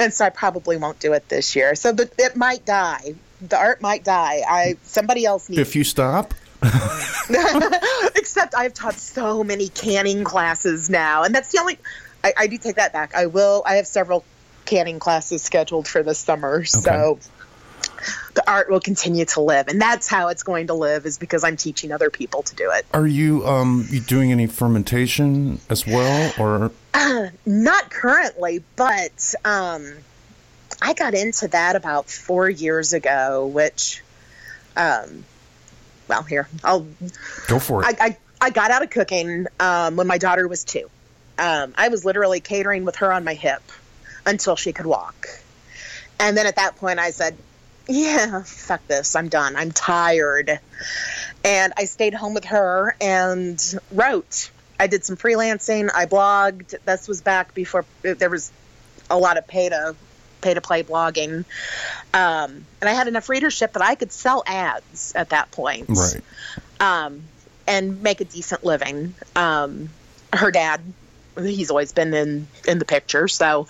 [0.00, 1.74] And so I probably won't do it this year.
[1.74, 3.14] So the, it might die.
[3.42, 4.42] The art might die.
[4.48, 6.32] I somebody else needs If you stop,
[8.16, 11.78] Except I've taught so many canning classes now, and that's the only.
[12.24, 13.14] I, I do take that back.
[13.14, 13.62] I will.
[13.66, 14.24] I have several
[14.64, 17.18] canning classes scheduled for this summer, so
[18.34, 21.06] the art will continue to live, and that's how it's going to live.
[21.06, 22.86] Is because I'm teaching other people to do it.
[22.92, 26.70] are you um you doing any fermentation as well, or
[27.46, 29.92] Not currently, but um,
[30.80, 34.02] I got into that about four years ago, which,
[34.76, 35.24] um,
[36.08, 36.86] well, here I'll
[37.48, 37.96] go for it?
[38.00, 40.88] I, I, I got out of cooking um, when my daughter was two.
[41.38, 43.62] Um, I was literally catering with her on my hip
[44.26, 45.28] until she could walk.
[46.18, 47.36] And then at that point, I said,
[47.88, 49.16] Yeah, fuck this.
[49.16, 49.56] I'm done.
[49.56, 50.58] I'm tired.
[51.44, 54.50] And I stayed home with her and wrote.
[54.78, 55.90] I did some freelancing.
[55.94, 56.74] I blogged.
[56.84, 58.50] This was back before there was
[59.10, 59.94] a lot of pay to
[60.40, 61.44] pay to play blogging.
[62.12, 66.20] Um, and I had enough readership that I could sell ads at that point right.
[66.80, 67.22] um,
[67.66, 69.14] and make a decent living.
[69.34, 69.88] Um,
[70.32, 70.80] her dad,
[71.36, 73.66] he's always been in in the picture, so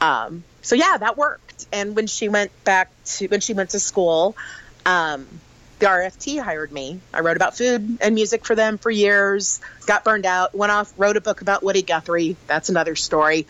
[0.00, 1.66] um, so yeah, that worked.
[1.72, 4.36] and when she went back to when she went to school,
[4.86, 5.26] um,
[5.78, 7.00] the RFT hired me.
[7.14, 9.60] I wrote about food and music for them for years.
[9.86, 10.54] Got burned out.
[10.54, 12.36] Went off, wrote a book about Woody Guthrie.
[12.46, 13.46] That's another story.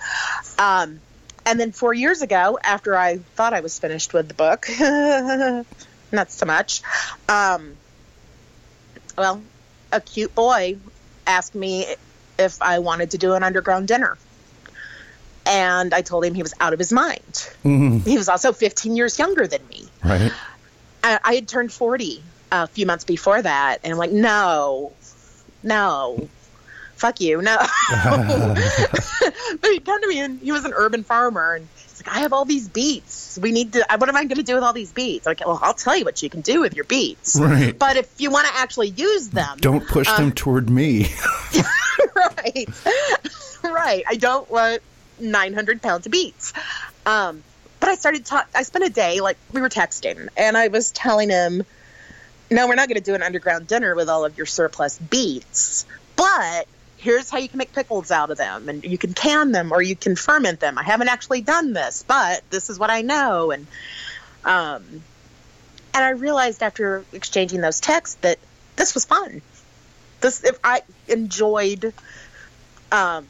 [0.58, 1.00] Um,
[1.46, 4.68] and then four years ago, after I thought I was finished with the book,
[6.12, 6.82] not so much.
[7.28, 7.76] Um,
[9.16, 9.40] well,
[9.90, 10.76] a cute boy
[11.26, 11.86] asked me
[12.38, 14.16] if I wanted to do an underground dinner.
[15.46, 17.32] And I told him he was out of his mind.
[17.64, 17.98] Mm-hmm.
[18.00, 19.88] He was also 15 years younger than me.
[20.04, 20.30] Right.
[21.02, 22.22] I, I had turned 40
[22.52, 23.78] a few months before that.
[23.82, 24.92] And I'm like, no,
[25.62, 26.28] no,
[26.96, 27.56] fuck you, no.
[27.90, 31.54] but he came to me and he was an urban farmer.
[31.54, 33.38] And he's like, I have all these beets.
[33.40, 35.26] We need to, what am I going to do with all these beets?
[35.26, 37.38] Like, well, I'll tell you what you can do with your beets.
[37.38, 37.76] Right.
[37.78, 41.10] But if you want to actually use them, Don't push them um, toward me.
[42.18, 42.68] right.
[43.64, 44.04] right.
[44.08, 44.82] I don't want
[45.20, 46.52] 900 pounds of beets.
[47.06, 47.42] Um,
[47.80, 48.28] but I started.
[48.54, 51.64] I spent a day like we were texting, and I was telling him,
[52.50, 55.86] "No, we're not going to do an underground dinner with all of your surplus beets,
[56.16, 56.66] but."
[57.00, 59.80] Here's how you can make pickles out of them, and you can can them or
[59.80, 60.76] you can ferment them.
[60.78, 63.52] I haven't actually done this, but this is what I know.
[63.52, 63.68] And
[64.44, 65.04] um,
[65.94, 68.40] and I realized after exchanging those texts that
[68.74, 69.42] this was fun.
[70.20, 71.92] This if I enjoyed
[72.92, 73.26] um,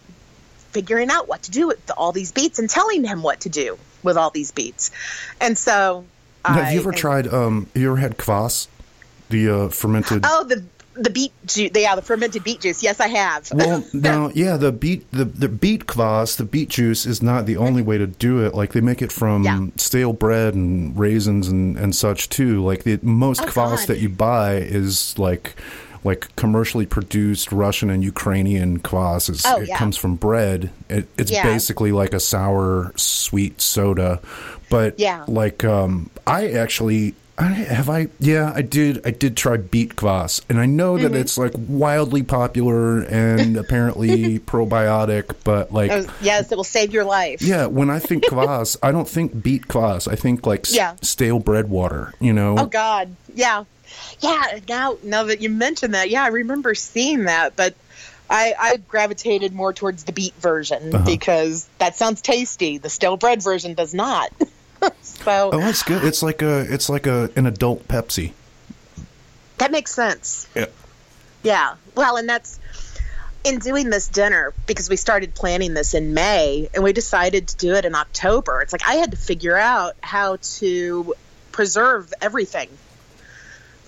[0.71, 3.79] figuring out what to do with all these beets and telling him what to do
[4.03, 4.91] with all these beets.
[5.41, 6.05] And so,
[6.45, 7.27] have you I- ever tried?
[7.29, 8.69] Um, you ever had kvass,
[9.29, 10.23] the uh, fermented?
[10.25, 10.65] Oh, the
[10.95, 11.71] the beet juice.
[11.77, 12.83] Yeah, the fermented beet juice.
[12.83, 13.49] Yes, I have.
[13.55, 17.57] Well, no, yeah, the beet the the beet kvass, the beet juice is not the
[17.57, 18.53] only way to do it.
[18.55, 19.67] Like they make it from Yeah.
[19.77, 22.65] stale bread and raisins and and such too.
[22.65, 23.87] Like the most Oh, kvass God.
[23.89, 25.55] that you buy is like
[26.11, 29.29] like commercially produced Russian and Ukrainian kvass.
[29.31, 29.79] Is, Oh, it yeah.
[29.81, 30.71] comes from bread.
[30.89, 31.45] It, it's Yeah.
[31.53, 34.21] basically like a sour sweet soda,
[34.71, 35.25] but Yeah.
[35.29, 37.15] like um, I actually.
[37.41, 38.09] I, have I?
[38.19, 38.93] Yeah, I did.
[39.07, 41.05] I did try beet kvass, and I know Mm-hmm.
[41.05, 45.25] that it's like wildly popular and apparently probiotic.
[45.45, 47.41] But like, Oh, yes, it will save your life.
[47.41, 50.11] yeah, when I think kvass, I don't think beet kvass.
[50.11, 52.13] I think like s- stale bread water.
[52.19, 52.57] You know?
[52.59, 53.63] Oh God, yeah,
[54.21, 54.59] yeah.
[54.69, 57.75] Now, now that you mention that, yeah, I remember seeing that, but
[58.31, 61.05] I, I gravitated more towards the beet version Uh-huh.
[61.05, 62.79] because that sounds tasty.
[62.79, 64.31] The stale bread version does not.
[65.03, 66.05] so Oh, it's good.
[66.05, 66.61] It's like a.
[66.73, 68.33] It's like a an adult Pepsi.
[69.59, 70.47] that makes sense.
[70.55, 70.67] Yeah.
[71.43, 71.75] Yeah.
[71.95, 72.59] Well, and that's
[73.45, 77.57] in doing this dinner because we started planning this in May and we decided to
[77.57, 78.61] do it in October.
[78.61, 81.15] It's like I had to figure out how to
[81.53, 82.69] preserve everything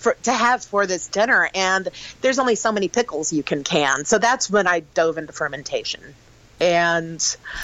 [0.01, 1.87] for to have for this dinner and
[2.21, 4.03] there's only so many pickles you can can.
[4.05, 6.01] So that's when I dove into fermentation.
[6.59, 7.23] And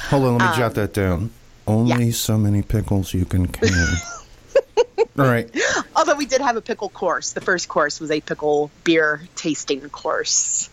[0.10, 1.32] Hold on, let me jot that down.
[1.68, 2.12] Only Um, yeah.
[2.12, 3.70] so many pickles you can can.
[5.20, 5.50] All right.
[5.96, 9.82] although we did have a pickle course, the first course was a pickle beer tasting
[9.90, 10.70] course.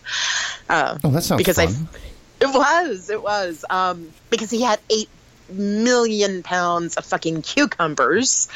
[0.69, 1.67] Uh, Oh, that sounds because fun.
[1.91, 5.09] I, it was, it was, um, because he had eight
[5.49, 8.47] million pounds of fucking cucumbers.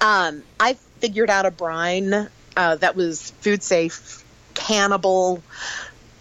[0.00, 5.42] Um, I figured out a brine uh, that was food safe, cannibal.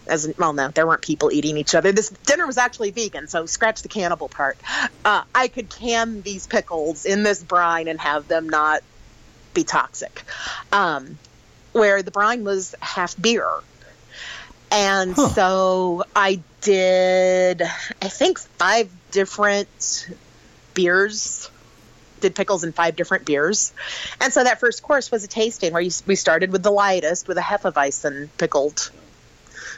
[0.08, 1.91] As well, no, there weren't people eating each other.
[1.91, 4.56] This dinner was actually vegan, so scratch the cannibal part.
[5.04, 8.82] Uh, I could can these pickles in this brine and have them not
[9.56, 10.24] be toxic.
[10.71, 11.17] Um,
[11.74, 13.50] where the brine was half beer.
[14.71, 15.30] And Huh.
[15.30, 20.08] so I did, I think, five different
[20.76, 21.50] beers.
[22.21, 23.73] Did pickles in five different beers,
[24.21, 27.28] and so that first course was a tasting where you, we started with the lightest
[27.28, 28.91] with a Hefeweizen pickled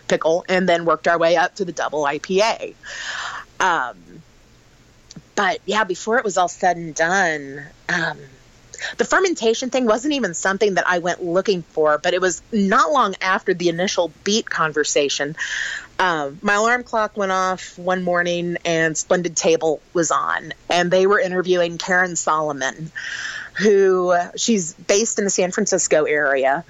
[0.08, 2.76] pickle, and then worked our way up to the double IPA.
[3.60, 3.98] Um,
[5.36, 8.18] but yeah, before it was all said and done, um,
[8.98, 12.92] the fermentation thing wasn't even something that I went looking for, but it was not
[12.92, 15.36] long after the initial beet conversation.
[16.00, 21.08] Um, my alarm clock went off one morning and Splendid Table was on, and they
[21.08, 22.92] were interviewing Karen Solomon,
[23.54, 26.64] who she's based in the San Francisco area.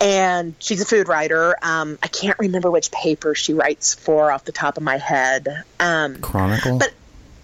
[0.00, 1.56] And she's a food writer.
[1.60, 5.64] Um, I can't remember which paper she writes for off the top of my head.
[5.78, 6.78] Um, Chronicle.
[6.78, 6.94] but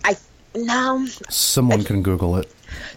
[0.02, 0.16] I
[0.54, 2.50] no, Someone can Google it.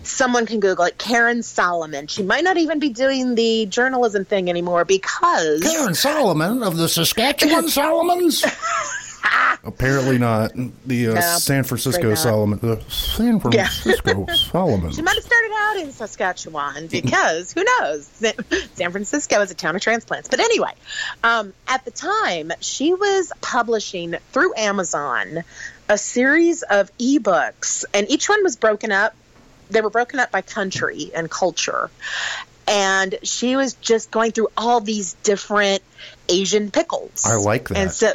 [0.04, 0.98] Someone can Google it.
[0.98, 2.08] Karen Solomon.
[2.08, 6.88] She might not even be doing the journalism thing anymore because Karen Solomon of the
[6.89, 8.44] Saskatchewan Solomons.
[9.63, 10.52] Apparently not.
[10.86, 12.15] The uh, No, San Francisco.
[12.15, 12.60] Solomon.
[12.60, 13.68] The San Yeah.
[13.68, 14.96] Francisco Solomons.
[14.96, 18.08] she might have started out in Saskatchewan because who knows?
[18.08, 18.34] San
[18.76, 20.30] San Francisco is a town of transplants.
[20.30, 20.72] But anyway,
[21.24, 25.44] um, at the time, she was publishing through Amazon
[25.89, 29.15] a series of ebooks, and each one was broken up
[29.69, 31.89] they were broken up by country and culture.
[32.67, 35.82] And she was just going through all these different
[36.27, 37.25] Asian pickles.
[37.25, 37.77] I like that.
[37.77, 38.13] And so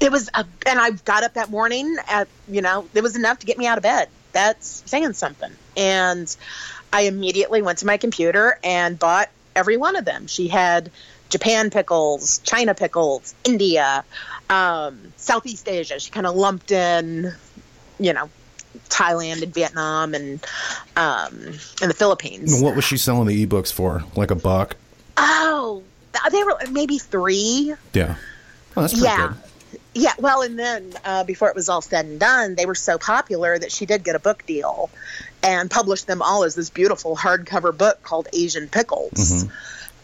[0.00, 3.38] it was, a, and I got up that morning at, you know, it was enough
[3.40, 4.08] to get me out of bed.
[4.32, 5.50] That's saying something.
[5.76, 6.34] And
[6.92, 10.26] I immediately went to my computer and bought every one of them.
[10.26, 10.90] She had
[11.30, 14.04] Japan pickles, China pickles, India,
[14.50, 15.98] um, Southeast Asia.
[15.98, 17.32] She kind of lumped in,
[17.98, 18.30] you know,
[18.88, 20.44] Thailand and Vietnam and
[20.96, 21.32] um,
[21.82, 22.60] and the Philippines.
[22.62, 24.04] What was she selling the ebooks for?
[24.16, 24.76] Like a buck?
[25.16, 25.82] Oh,
[26.30, 27.74] they were maybe three.
[27.92, 28.16] Yeah.
[28.76, 29.28] Oh, that's pretty Yeah.
[29.28, 29.80] good.
[29.94, 32.98] Yeah, well, and then uh, before it was all said and done, they were so
[32.98, 34.90] popular that she did get a book deal
[35.42, 39.42] and published them all as this beautiful hardcover book called Asian Pickles.
[39.42, 39.50] Um,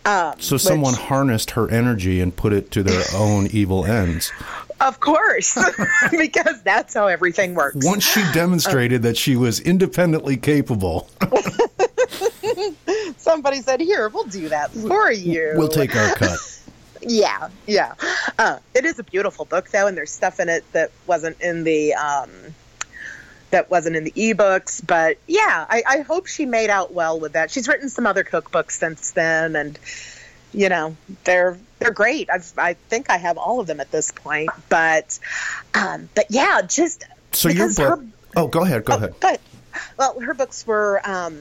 [0.06, 0.40] Mm-hmm.
[0.40, 4.32] So someone which- harnessed her energy and put it to their own evil ends.
[4.80, 5.56] Of course,
[6.10, 7.84] because that's how everything works.
[7.84, 11.08] Once she demonstrated that she was independently capable,
[13.16, 16.38] Somebody said, "Here, we'll do that for you." we'll take our cut.
[17.06, 17.92] Yeah, yeah.
[18.38, 21.62] Uh, it is a beautiful book, though, and there's stuff in it that wasn't in
[21.64, 22.30] the um,
[23.50, 24.80] that wasn't in the ebooks.
[24.84, 27.50] But yeah, I, I hope she made out well with that.
[27.50, 29.78] She's written some other cookbooks since then, and
[30.54, 32.28] you know they're they're great.
[32.30, 34.50] I've, I think I have all of them at this point.
[34.68, 35.18] But
[35.74, 38.00] um, but yeah, just So your book.
[38.00, 38.84] her- oh, go ahead.
[38.84, 39.14] Go ahead.
[39.20, 39.40] but
[39.98, 41.00] well, her books were.
[41.04, 41.38] Um,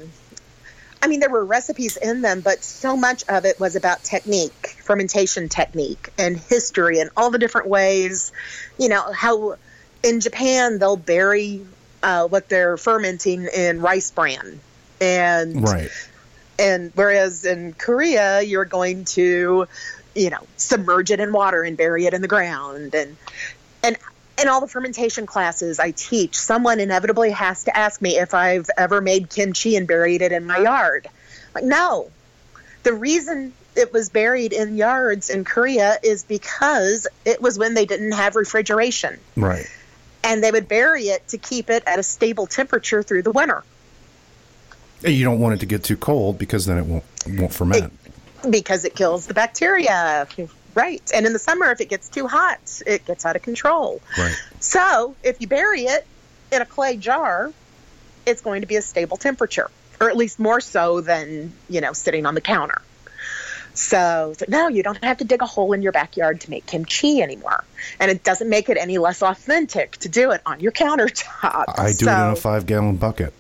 [1.02, 4.78] I mean, there were recipes in them, but so much of it was about technique,
[4.82, 8.32] fermentation technique, and history, and all the different ways.
[8.78, 9.56] You know how
[10.02, 11.66] in Japan they'll bury
[12.02, 14.60] uh, what they're fermenting in rice bran,
[15.02, 15.90] and Right.
[16.58, 19.68] and whereas in Korea you're going to,
[20.16, 23.16] you know, submerge it in water and bury it in the ground and
[23.84, 23.98] and
[24.42, 28.68] in all the fermentation classes I teach, someone inevitably has to ask me if I've
[28.78, 31.08] ever made kimchi and buried it in my yard.
[31.54, 32.10] Like no.
[32.84, 37.86] The reason it was buried in yards in Korea is because it was when they
[37.86, 39.66] didn't have refrigeration Right.
[40.24, 43.64] and they would bury it to keep it at a stable temperature through the winter.
[45.04, 47.94] And you don't want it to get too cold because then it won't won't ferment.
[48.50, 50.28] Because it kills the bacteria.
[50.76, 51.12] Right.
[51.14, 54.02] And in the summer, if it gets too hot, it gets out of control.
[54.18, 54.36] right.
[54.60, 56.06] So if you bury it
[56.52, 57.52] in a clay jar,
[58.26, 61.94] it's going to be a stable temperature, or at least more so than, you know,
[61.94, 62.82] sitting on the counter.
[63.76, 66.66] So, so no, you don't have to dig a hole in your backyard to make
[66.66, 67.64] kimchi anymore.
[68.00, 71.66] And it doesn't make it any less authentic to do it on your countertop.
[71.68, 73.34] I do it in a five gallon bucket.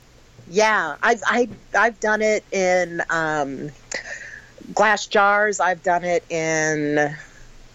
[0.49, 3.69] yeah, I've I, I've done it in um,
[4.73, 5.59] glass jars.
[5.59, 7.15] I've done it in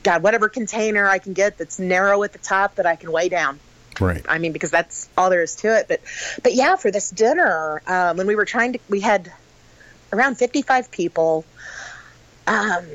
[0.02, 3.28] God, whatever container I can get that's narrow at the top that I can weigh
[3.28, 3.58] down.
[4.00, 4.24] Right.
[4.28, 5.86] I mean, because that's all there is to it.
[5.88, 6.00] But
[6.42, 9.32] but yeah, for this dinner, um, when we were trying to, we had
[10.12, 11.44] around fifty-five people.
[12.46, 12.86] Um,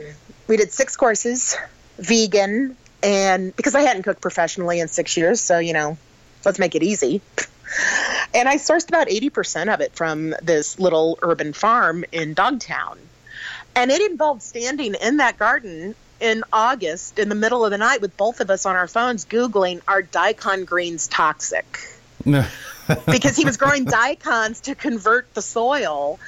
[0.48, 1.56] we did six courses,
[1.98, 5.98] vegan, and because I hadn't cooked professionally in six years, so you know,
[6.46, 7.22] let's make it easy.
[8.36, 12.98] And I sourced about 80% of it from this little urban farm in Dogtown.
[13.76, 18.02] And it involved standing in that garden in August in the middle of the night
[18.02, 21.66] with both of us on our phones Googling, are daikon greens toxic?
[22.26, 22.46] No.
[23.06, 26.20] Because he was growing daikons to convert the soil.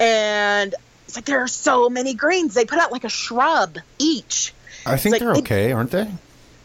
[0.00, 0.74] And
[1.06, 2.54] it's like, there are so many greens.
[2.54, 4.52] They put out like a shrub each.
[4.84, 6.08] I think like they're okay, aren't they?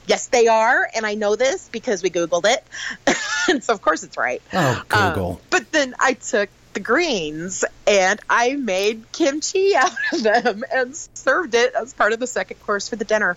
[0.08, 0.90] Yes, they are.
[0.96, 2.64] And I know this because we Googled it.
[3.50, 4.42] and so, of course, it's right.
[4.52, 5.42] Oh, Um, Google.
[5.52, 11.54] but then I took the greens and I made kimchi out of them and served
[11.54, 13.36] it as part of the second course for the dinner.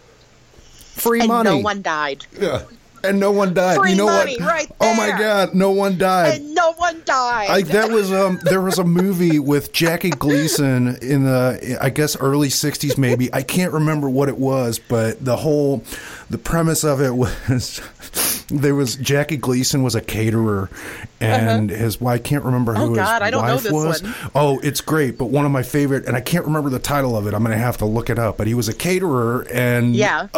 [0.95, 1.51] Free and money.
[1.51, 2.25] no one died.
[2.39, 2.65] Yeah.
[3.05, 3.79] And no one died.
[3.79, 4.49] Free you know money what?
[4.49, 5.09] right Oh my.
[5.19, 5.55] God!
[5.55, 6.41] No one died.
[6.41, 7.49] And no one died.
[7.49, 12.15] Like that was um there was a movie with Jackie Gleason in the I guess
[12.17, 15.83] early 60s maybe I can't remember what it was but the whole
[16.31, 17.81] the premise of it was
[18.53, 20.69] there was Jackie Gleason was a caterer
[21.21, 22.93] and his wife I can't remember who Uh-huh.
[22.93, 24.15] Oh, God, his I don't know wife this was one.
[24.35, 27.27] oh it's great but one of my favorite and I can't remember the title of
[27.27, 29.97] it I'm going to have to look it up but he was a caterer and
[29.97, 30.29] yeah.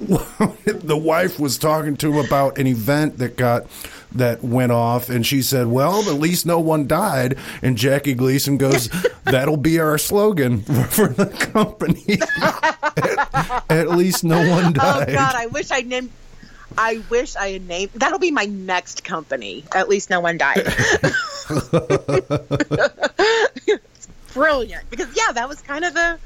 [0.00, 3.66] the wife was talking to him about an event that got
[4.12, 8.56] that went off and she said well at least no one died and jackie gleason
[8.56, 8.88] goes
[9.24, 15.34] that'll be our slogan for the company at, at least no one died Oh God,
[15.34, 16.10] I wish I named.
[16.78, 17.92] I wish I had named.
[17.94, 19.64] That'll be my next company.
[19.74, 20.56] At least no one died.
[24.34, 26.18] Brilliant, because yeah, that was kind of the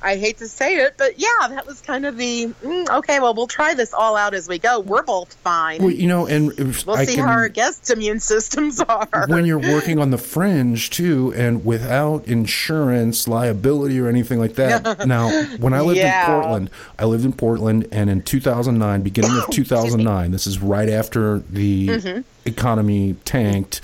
[0.00, 3.18] I hate to say it, but yeah, that was kind of the mm, okay.
[3.20, 4.78] Well, we'll try this all out as we go.
[4.80, 5.82] We're both fine.
[5.82, 6.52] Well, you know, and
[6.86, 9.08] we'll I see can- how our guests' immune systems are.
[9.28, 15.06] when you're working on the fringe too, and without insurance liability or anything like that.
[15.06, 16.20] now, when I lived Yeah.
[16.26, 20.88] in Portland, I lived in Portland, and in 2009, beginning of 2009, this is right
[20.88, 22.20] after the Mm-hmm.
[22.46, 23.80] economy tanked.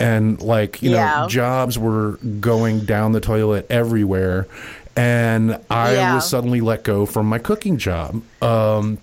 [0.00, 1.22] And like you Yeah.
[1.22, 4.46] know, jobs were going down the toilet everywhere,
[4.98, 6.14] and I Yeah.
[6.16, 8.20] was suddenly let go from my cooking job.
[8.42, 8.98] Um,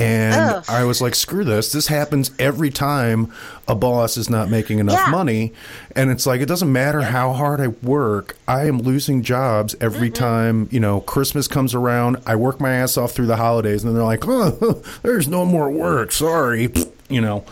[0.00, 0.64] and Ugh.
[0.68, 1.70] I was like, screw this.
[1.70, 3.30] This happens every time
[3.68, 5.12] a boss is not making enough Yeah.
[5.12, 5.52] money.
[5.94, 10.08] And it's like, it doesn't matter how hard I work, I am losing jobs every
[10.10, 10.24] Mm-hmm.
[10.24, 12.16] time, you know, Christmas comes around.
[12.26, 15.44] I work my ass off through the holidays, and then they're like, oh, there's no
[15.44, 16.10] more work.
[16.10, 16.68] Sorry.
[17.08, 17.44] You know,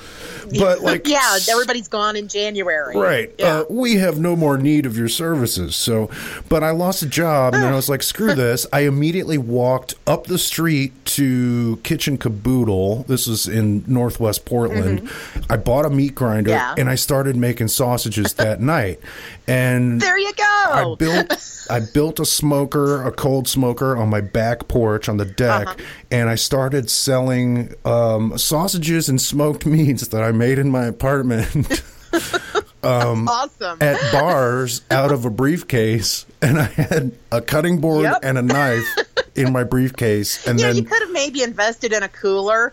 [0.59, 2.97] but like, yeah, everybody's gone in January.
[2.97, 3.33] Right.
[3.39, 3.59] Yeah.
[3.61, 5.77] Uh, we have no more need of your services.
[5.77, 6.11] So,
[6.49, 8.67] but I lost a job and then I was like, screw this.
[8.73, 13.07] I immediately walked up the street to Kitchen Kaboodle.
[13.07, 15.09] This was in Northwest Portland.
[15.49, 16.51] I bought a meat grinder Mm-hmm.
[16.51, 16.75] Yeah.
[16.77, 18.99] and I started making sausages that night.
[19.47, 20.43] And there you go.
[20.45, 25.25] I built I built a smoker, a cold smoker on my back porch on the
[25.25, 25.77] deck, Uh-huh.
[26.11, 31.83] and I started selling um, sausages and smoked meats that I made in my apartment
[32.83, 33.79] awesome.
[33.81, 38.19] at bars out of a briefcase, and I had a cutting board Yep.
[38.23, 38.87] and a knife
[39.35, 42.73] in my briefcase, and yeah, you could have maybe invested in a cooler.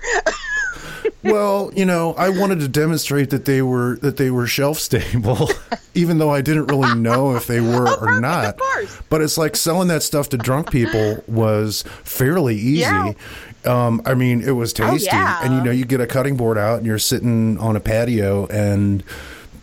[1.24, 5.50] Well, you know, I wanted to demonstrate that they were that they were shelf stable,
[5.94, 8.46] even though I didn't really know if they were or not.
[8.46, 9.02] of course.
[9.10, 12.82] But it's like selling that stuff to drunk people was fairly easy.
[12.82, 13.14] Yeah.
[13.64, 15.42] Um, I mean, it was tasty, yeah.
[15.44, 18.48] and you know, you get a cutting board out, and you're sitting on a patio,
[18.48, 19.04] and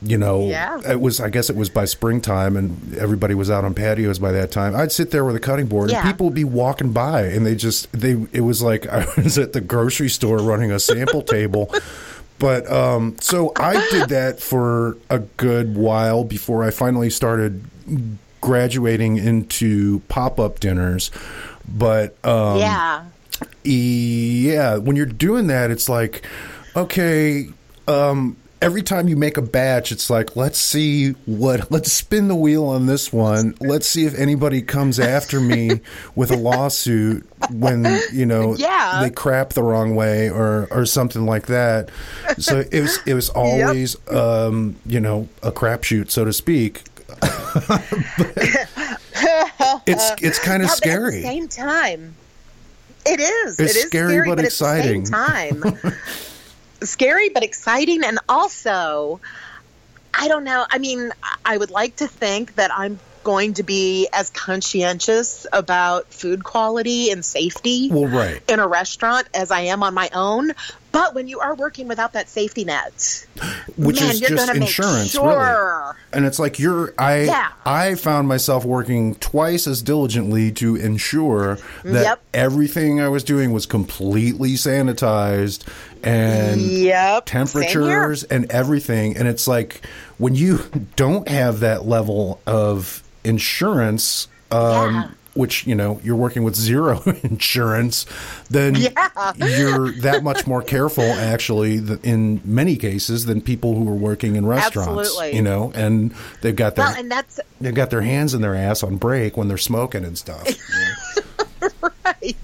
[0.03, 0.81] you know, Yeah.
[0.89, 1.21] it was.
[1.21, 4.77] I guess it was by springtime, and everybody was out on patios by that time.
[4.77, 6.01] I'd sit there with a cutting board, Yeah.
[6.01, 8.13] and people would be walking by, and they just they.
[8.33, 11.75] It was like I was at the grocery store running a sample table.
[12.39, 17.65] But um, so I did that for a good while before I finally started
[18.41, 21.11] graduating into pop up dinners.
[21.69, 23.03] But um, yeah.
[23.65, 26.25] yeah, when you're doing that, it's like,
[26.77, 27.49] okay,
[27.87, 32.35] um, every time you make a batch, it's like, let's see what, let's spin the
[32.35, 33.55] wheel on this one.
[33.61, 35.81] Let's see if anybody comes after me
[36.15, 39.01] with a lawsuit when, you know, Yeah.
[39.03, 41.91] they crap the wrong way or, or something like that.
[42.39, 46.83] So it was, it was always, um, you know, a crapshoot, so to speak.
[49.87, 51.17] it's, it's kind of Yeah, scary.
[51.19, 52.15] At the same time,
[53.07, 53.59] it is.
[53.59, 55.05] It's it is scary, but at exciting.
[55.05, 55.95] the same time,
[56.83, 59.21] scary but exciting, and also,
[60.15, 60.67] I don't know.
[60.71, 61.11] I mean,
[61.45, 67.11] I would like to think that I'm going to be as conscientious about food quality
[67.11, 68.43] and safety Well, right.
[68.49, 70.53] in a restaurant as I am on my own.
[70.99, 73.27] But when you are working without that safety net,
[73.77, 75.29] which man, is you're just insurance, sure.
[75.29, 75.97] really.
[76.13, 77.49] And it's like you're I Yeah.
[77.65, 82.21] I found myself working twice as diligently to ensure that Yep.
[82.35, 85.63] everything I was doing was completely sanitized
[86.03, 87.27] and Yep.
[87.27, 89.17] Temperatures and everything.
[89.17, 89.83] And it's like
[90.19, 90.61] when you
[90.97, 95.09] don't have that level of insurance, um, Yeah.
[95.39, 98.05] Which you know you're working with zero insurance,
[98.51, 99.33] then Yeah.
[99.37, 104.45] you're that much more careful, actually, in many cases than people who are working in
[104.45, 104.91] restaurants.
[105.09, 105.37] Absolutely.
[105.37, 106.13] You know, and
[106.43, 109.37] they've got their Well, and that's they've got their hands in their ass on break
[109.37, 110.45] when they're smoking and stuff.
[112.05, 112.37] right,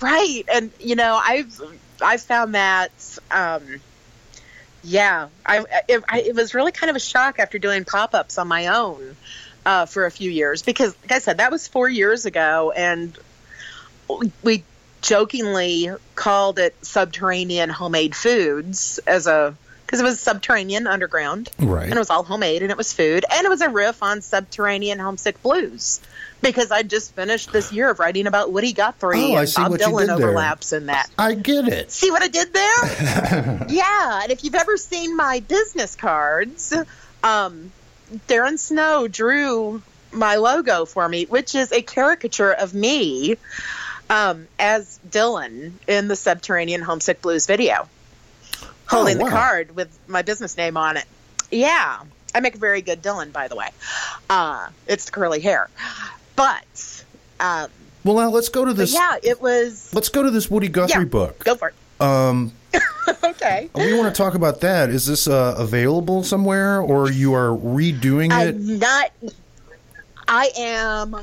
[0.00, 0.42] right.
[0.52, 1.60] And you know, I've
[2.00, 2.92] I've found that.
[3.30, 3.80] Um,
[4.84, 8.38] yeah, I it, I it was really kind of a shock after doing pop ups
[8.38, 9.16] on my own
[9.64, 13.16] uh, for a few years because, like I said, that was four years ago, and
[14.42, 14.64] we-
[15.00, 19.52] jokingly called it subterranean homemade foods as a
[19.84, 21.86] because it was subterranean underground right.
[21.86, 24.20] and it was all homemade and it was food and it was a riff on
[24.22, 26.00] subterranean homesick blues
[26.40, 29.60] because I just finished this year of writing about Woody Guthrie Oh, I and see
[29.60, 30.14] Bob Dylan did there.
[30.28, 31.10] overlaps in that.
[31.18, 31.90] I get it.
[31.90, 33.66] See what I did there?
[33.68, 36.72] yeah, and if you've ever seen my business cards,
[37.24, 37.72] um,
[38.28, 39.82] Darren Snow drew
[40.12, 43.36] my logo for me, which is a caricature of me
[44.10, 47.88] um, as Dylan in the Subterranean Homesick Blues video,
[48.86, 49.24] holding wow.
[49.24, 51.04] the card with my business name on it.
[51.50, 52.02] Yeah,
[52.34, 53.68] I make a very good Dylan, by the way.
[54.28, 55.68] Uh, it's the curly hair,
[56.36, 57.04] but
[57.40, 57.70] um,
[58.04, 58.92] Well, now let's go to this.
[58.92, 59.92] yeah, it was.
[59.94, 61.44] Let's go to this Woody Guthrie Yeah, book.
[61.44, 61.74] Go for it.
[62.02, 62.52] Um,
[63.24, 63.70] okay.
[63.74, 64.90] we want to talk about that.
[64.90, 68.54] Is this uh, available somewhere, or you are redoing it?
[68.54, 69.10] I'm not.
[70.28, 71.16] I am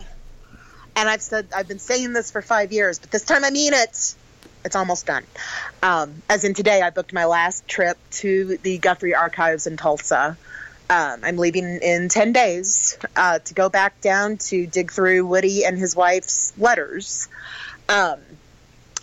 [0.99, 3.73] and I've said I've been saying this for five years, but this time I mean
[3.73, 4.15] it.
[4.65, 5.23] It's almost done.
[5.81, 10.37] Um, as in today, I booked my last trip to the Guthrie Archives in Tulsa.
[10.89, 15.63] Um, I'm leaving in 10 days uh, to go back down to dig through Woody
[15.63, 17.29] and his wife's letters.
[17.87, 18.19] Um,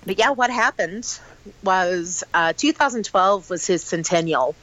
[0.05, 1.19] but yeah, what happened
[1.63, 4.55] was uh, 2012 was his centennial,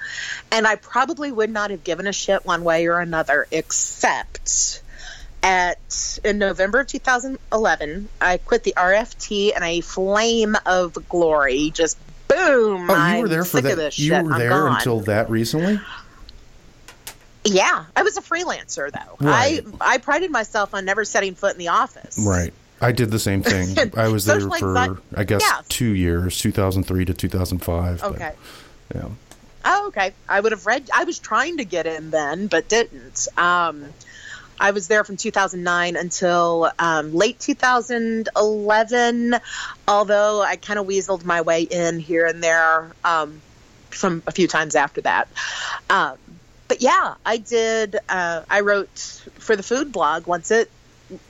[0.52, 4.82] and I probably would not have given a shit one way or another, except
[5.44, 11.98] at in November of 2011, I quit the RFT and a flame of glory just
[12.28, 12.90] boom.
[12.90, 13.98] Oh, you were there for sick of that.
[14.00, 14.24] You shit.
[14.24, 15.80] were there until that recently.
[17.46, 19.28] Yeah, I was a freelancer though.
[19.28, 19.66] Right.
[19.82, 22.18] I I prided myself on never setting foot in the office.
[22.26, 22.54] Right.
[22.84, 23.92] I did the same thing.
[23.98, 25.62] I was there for, I guess, Yeah.
[25.70, 28.02] two years, 2003 to 2005.
[28.02, 28.32] but, Okay.
[28.94, 29.06] yeah.
[29.66, 30.14] Oh, okay.
[30.28, 30.90] I would have read.
[30.94, 33.28] I was trying to get in then, but didn't.
[33.38, 33.86] Um,
[34.60, 39.36] I was there from 2009 until um, late 2011.
[39.88, 43.42] Although I kind of weaseled my way in here and there, um,
[43.92, 45.28] some a few times after that.
[45.90, 46.18] Um,
[46.68, 47.96] but yeah, I did.
[48.10, 48.98] Uh, I wrote
[49.40, 50.70] for the food blog once it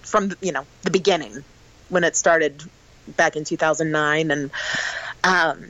[0.01, 1.43] from you know the beginning
[1.89, 2.63] when it started
[3.07, 4.51] back in 2009 and.
[5.25, 5.69] Um,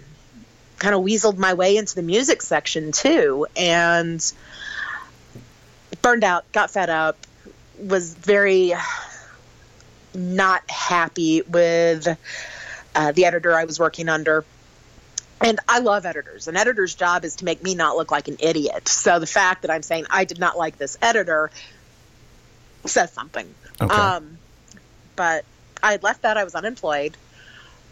[0.84, 4.34] kind of weaseled my way into the music section too and
[6.02, 7.18] burned out got fed up
[7.80, 8.74] was very
[10.14, 12.06] not happy with
[12.96, 14.44] uh, the editor i was working under
[15.40, 18.36] and i love editors an editor's job is to make me not look like an
[18.40, 21.50] idiot so the fact that i'm saying i did not like this editor
[22.86, 23.48] says something
[23.82, 23.94] Okay.
[23.94, 24.38] um,
[25.16, 25.46] but
[25.82, 27.16] i had left that i was unemployed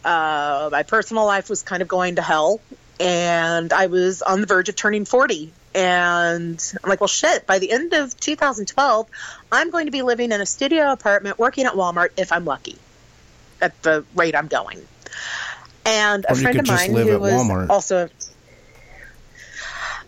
[0.03, 2.59] uh, my personal life was kind of going to hell
[2.99, 5.51] and I was on the verge of turning 40.
[5.73, 9.07] And I'm like, well, shit, by the end of 2012,
[9.51, 12.77] I'm going to be living in a studio apartment working at Walmart if I'm lucky
[13.61, 14.79] at the rate I'm going.
[15.85, 17.69] And a Or friend of mine who was Walmart.
[17.69, 18.09] also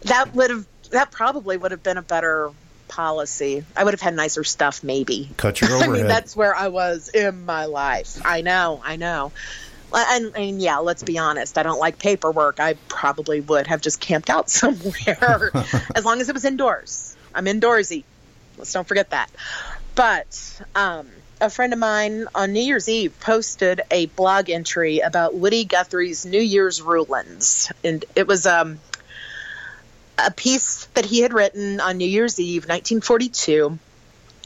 [0.03, 2.51] that would have that probably would have been a better
[2.93, 3.65] policy.
[3.75, 5.31] I would have had nicer stuff maybe.
[5.37, 5.89] Cut your overhead.
[5.89, 8.21] I mean, that's where I was in my life.
[8.23, 9.31] I know, I know.
[9.91, 11.57] And, and yeah, let's be honest.
[11.57, 12.59] I don't like paperwork.
[12.59, 15.51] I probably would have just camped out somewhere
[15.95, 17.17] as long as it was indoors.
[17.33, 18.03] I'm indoorsy.
[18.57, 19.31] Let's don't forget that.
[19.95, 21.09] But um,
[21.41, 26.27] a friend of mine on New Year's Eve posted a blog entry about Woody Guthrie's
[26.27, 28.79] New Year's rulings, and it was um,
[30.17, 33.79] a piece that he had written on New Year's Eve, 1942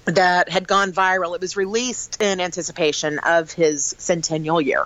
[0.05, 1.35] that had gone viral.
[1.35, 4.85] It was released in anticipation of his centennial year.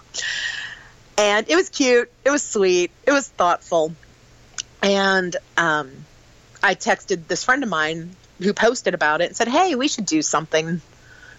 [1.18, 2.12] And it was cute.
[2.26, 2.92] It was sweet.
[3.06, 3.94] It was thoughtful.
[4.82, 5.92] And um,
[6.64, 10.06] I texted this friend of mine who posted about it and said, hey, we should
[10.06, 10.82] do something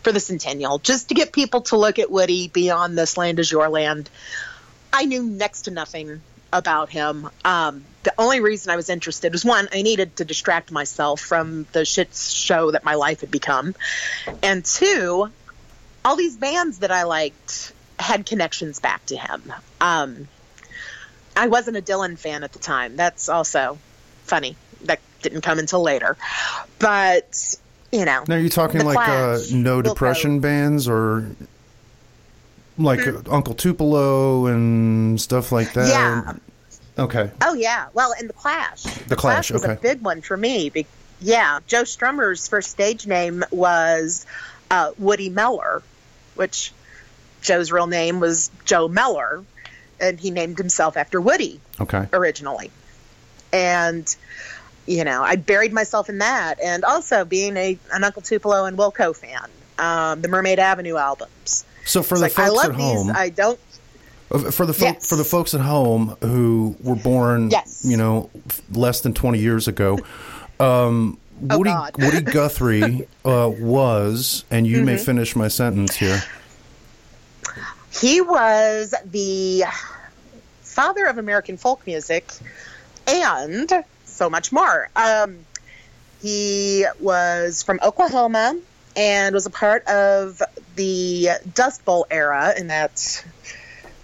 [0.03, 3.51] for the centennial just to get people to look at Woody beyond this land is
[3.51, 4.09] your land.
[4.93, 6.21] I knew next to nothing
[6.53, 7.29] about him.
[7.45, 11.67] Um, the only reason I was interested was one, I needed to distract myself from
[11.73, 13.75] the shit show that my life had become.
[14.43, 15.31] And two,
[16.05, 19.53] all these bands that I liked had connections back to him.
[19.81, 20.29] Um,
[21.37, 22.97] I wasn't a Dylan fan at the time.
[22.97, 23.79] That's also
[24.25, 24.57] funny.
[24.85, 26.17] That didn't come until later.
[26.81, 27.57] But,
[27.93, 28.25] you know.
[28.27, 29.85] Now, are you talking like uh, Clash, no Wilco.
[29.85, 31.31] depression bands or
[32.77, 35.89] like uh, Uncle Tupelo and stuff like that?
[35.89, 36.35] Yeah.
[36.99, 37.31] Okay.
[37.41, 38.83] Oh yeah, well, and the Clash.
[38.83, 39.73] The, Clash, was okay.
[39.75, 40.69] a big one for me.
[40.71, 40.87] Be-
[41.21, 44.27] yeah, Joe Strummer's first stage name was
[44.71, 45.83] uh, Woody Mellor,
[46.35, 46.73] which
[47.41, 49.43] Joe's real name was Joe Mellor,
[50.01, 52.07] and he named himself after Woody Okay.
[52.13, 52.71] originally.
[53.53, 54.15] And
[54.87, 58.77] you know, I buried myself in that, and also being a an Uncle Tupelo and
[58.77, 61.65] Wilco fan, um, the Mermaid Avenue albums.
[61.85, 62.85] So for It's the like I folks love at these.
[62.85, 63.59] home, I don't.
[64.53, 65.07] For the fo- Yes.
[65.09, 67.83] for the folks at home who were born, Yes.
[67.85, 69.99] you know, f- less than twenty years ago,
[70.61, 71.19] um,
[71.51, 71.75] Oh, Woody.
[71.99, 74.87] Woody Guthrie uh, was, and you Mm-hmm.
[74.87, 76.23] may finish my sentence here.
[78.01, 79.65] He was the
[80.63, 82.31] father of American folk music
[83.07, 83.71] and
[84.07, 84.89] so much more.
[84.97, 85.41] Um,
[86.23, 88.57] he was from Oklahoma
[88.97, 90.41] and was a part of
[90.77, 93.25] the Dust Bowl era, and that's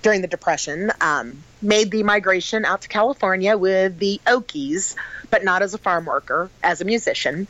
[0.03, 0.91] during the Depression.
[1.01, 4.95] Um, made the migration out to California with the Okies,
[5.31, 7.47] but not as a farm worker, as a musician.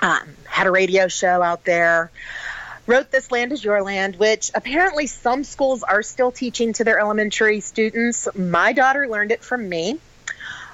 [0.00, 2.10] Um, had a radio show out there
[2.88, 6.98] wrote This Land is Your Land, which apparently some schools are still teaching to their
[6.98, 8.26] elementary students.
[8.34, 9.98] My daughter learned it from me,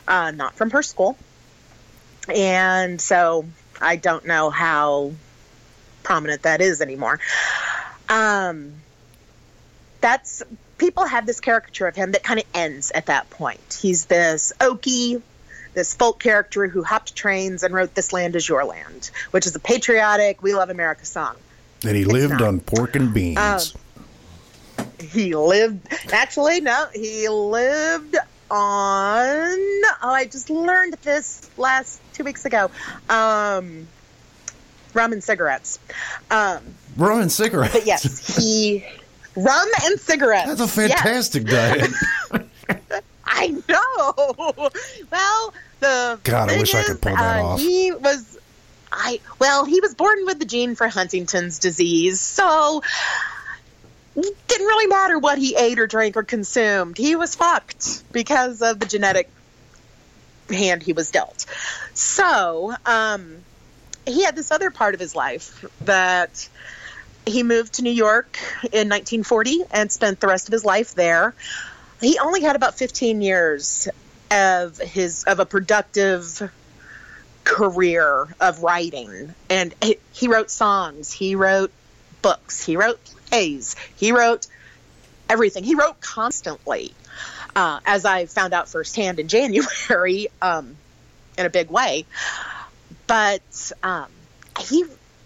[0.06, 1.18] uh, not from her school.
[2.28, 3.46] And so
[3.80, 5.12] I don't know how
[6.04, 7.18] prominent that is anymore.
[8.08, 8.74] um,
[10.00, 10.42] that's
[10.78, 13.78] people have this caricature of him that kind of ends at that point.
[13.80, 15.22] He's this Okie,
[15.74, 19.54] this folk character who hopped trains and wrote "This Land Is Your Land," which is
[19.54, 21.36] a patriotic "We Love America" song.
[21.86, 23.74] And he lived on pork and beans.
[24.78, 28.16] Um, he lived actually no, he lived
[28.50, 29.58] on.
[29.58, 32.70] Oh, I just learned this last two weeks ago.
[33.08, 33.86] Um,
[34.94, 35.78] rum and cigarettes.
[36.30, 36.62] Um,
[36.96, 37.74] Rum and cigarettes.
[37.74, 38.84] but yes, he
[39.36, 40.46] rum and cigarettes.
[40.56, 41.00] That's a Yes.
[41.00, 41.90] fantastic diet.
[43.26, 44.70] I know.
[45.10, 47.60] Well, the God, I wish I could pull that uh, off.
[47.60, 48.38] He was,
[48.92, 52.82] I well, he was born with the gene for Huntington's disease, so
[54.16, 56.96] it didn't really matter what he ate or drank or consumed.
[56.96, 59.28] He was fucked because of the genetic
[60.48, 61.46] hand he was dealt.
[61.94, 63.36] So, um,
[64.06, 66.48] he had this other part of his life that
[67.26, 71.34] he moved to New York in 1940 and spent the rest of his life there.
[72.00, 73.88] He only had about 15 years
[74.30, 76.50] of his of a productive
[77.44, 81.72] career of writing, and he, he wrote songs, he wrote
[82.22, 83.00] books, he wrote
[83.30, 84.46] plays, he wrote
[85.28, 85.64] everything.
[85.64, 86.94] He wrote constantly,
[87.56, 90.76] uh, as I found out firsthand in January, um,
[91.36, 92.06] in a big way.
[93.06, 94.06] But um,
[94.60, 94.84] he,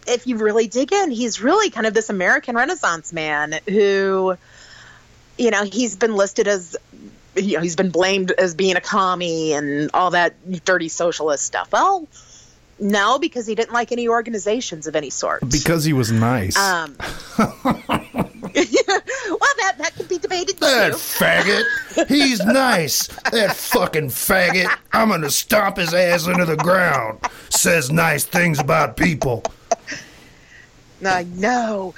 [0.08, 4.36] if you really dig in, he's really kind of this American Renaissance man who,
[5.36, 6.76] you know, he's been listed as,
[7.36, 10.34] you know, he's been blamed as being a commie and all that
[10.64, 11.70] dirty socialist stuff.
[11.72, 12.08] Well,
[12.80, 15.48] no, because he didn't like any organizations of any sort.
[15.50, 16.56] because he was nice.
[16.56, 16.96] Um,
[17.38, 17.48] well,
[18.52, 20.96] that that could be debated that too.
[20.98, 22.06] faggot.
[22.06, 23.08] He's nice.
[23.32, 24.72] That fucking faggot.
[24.92, 27.20] I'm going to stomp his ass into the ground.
[27.50, 29.42] Says nice things about people.
[31.04, 31.94] I know.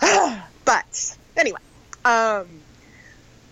[0.64, 1.60] but anyway,
[2.04, 2.46] um,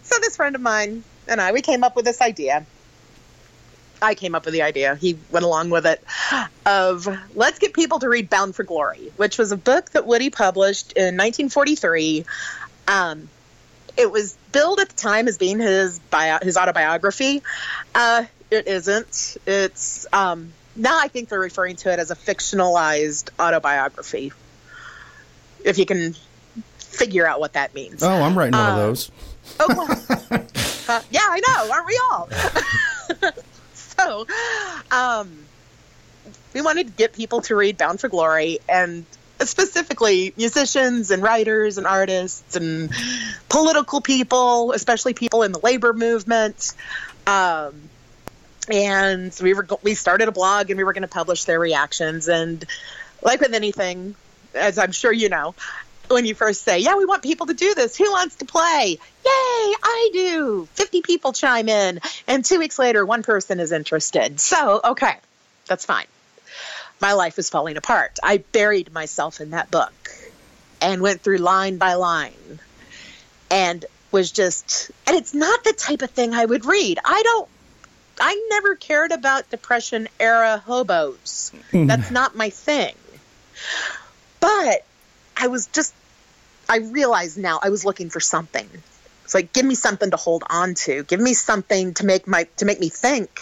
[0.02, 2.66] so this friend of mine and I, we came up with this idea.
[4.00, 4.94] I came up with the idea.
[4.94, 6.02] He went along with it
[6.64, 10.30] of let's get people to read Bound for Glory, which was a book that Woody
[10.30, 12.24] published in 1943.
[12.86, 13.28] Um,
[13.96, 17.42] it was billed at the time as being his bio, his autobiography.
[17.94, 19.36] Uh, it isn't.
[19.46, 24.32] It's um, now I think they're referring to it as a fictionalized autobiography.
[25.64, 26.14] If you can
[26.78, 28.02] figure out what that means.
[28.02, 29.10] Oh, I'm writing one of Uh, those.
[29.60, 29.66] Oh,
[30.30, 30.44] well.
[30.88, 31.70] Uh, yeah, I know.
[31.70, 32.28] Aren't we all?
[33.74, 34.26] so,
[34.90, 35.38] um,
[36.54, 39.04] we wanted to get people to read Bound for Glory and
[39.38, 42.90] specifically musicians and writers and artists and
[43.50, 46.72] political people, especially people in the labor movement.
[47.26, 47.74] Um,
[48.70, 52.28] and we were we started a blog and we were going to publish their reactions
[52.28, 52.64] and
[53.22, 54.14] like with anything
[54.58, 55.54] as i'm sure you know
[56.08, 57.96] when you first say yeah we want people to do this.
[57.96, 58.98] Who wants to play?
[58.98, 59.30] Yay
[59.82, 60.68] i do.
[60.74, 64.40] 50 people chime in and two weeks later one person is interested.
[64.40, 65.16] So okay
[65.66, 66.06] that's fine.
[67.00, 68.18] My life was falling apart.
[68.22, 69.92] I buried myself in that book
[70.80, 72.60] and went through line by line
[73.50, 76.98] and was just and it's not the type of thing i would read.
[77.04, 77.48] I don't
[78.20, 81.52] I never cared about Depression era hobos.
[81.54, 81.86] Mm-hmm.
[81.86, 82.94] That's not my thing.
[84.40, 84.84] But
[85.36, 85.94] I was just,
[86.68, 88.68] I realized now I was looking for something.
[89.24, 91.02] It's like, give me something to hold on to.
[91.04, 93.40] Give me something to make my, to make me think.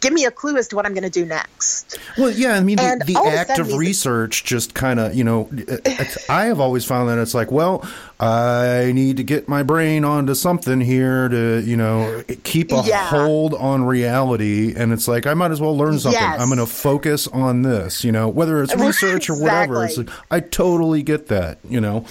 [0.00, 1.98] Give me a clue as to what I'm going to do next.
[2.16, 4.98] Well, yeah, I mean, the, And the of a act of these- research just kind
[4.98, 7.86] of, you know, it's- I have always found that it's like, well,
[8.18, 13.06] I need to get my brain onto something here to, you know, keep a Yeah.
[13.08, 14.74] hold on reality.
[14.74, 16.20] And it's like, I might as well learn something.
[16.20, 16.40] Yes.
[16.40, 19.84] I'm going to focus on this, you know, whether it's research or whatever.
[19.84, 22.04] It's like, I totally get that, you know.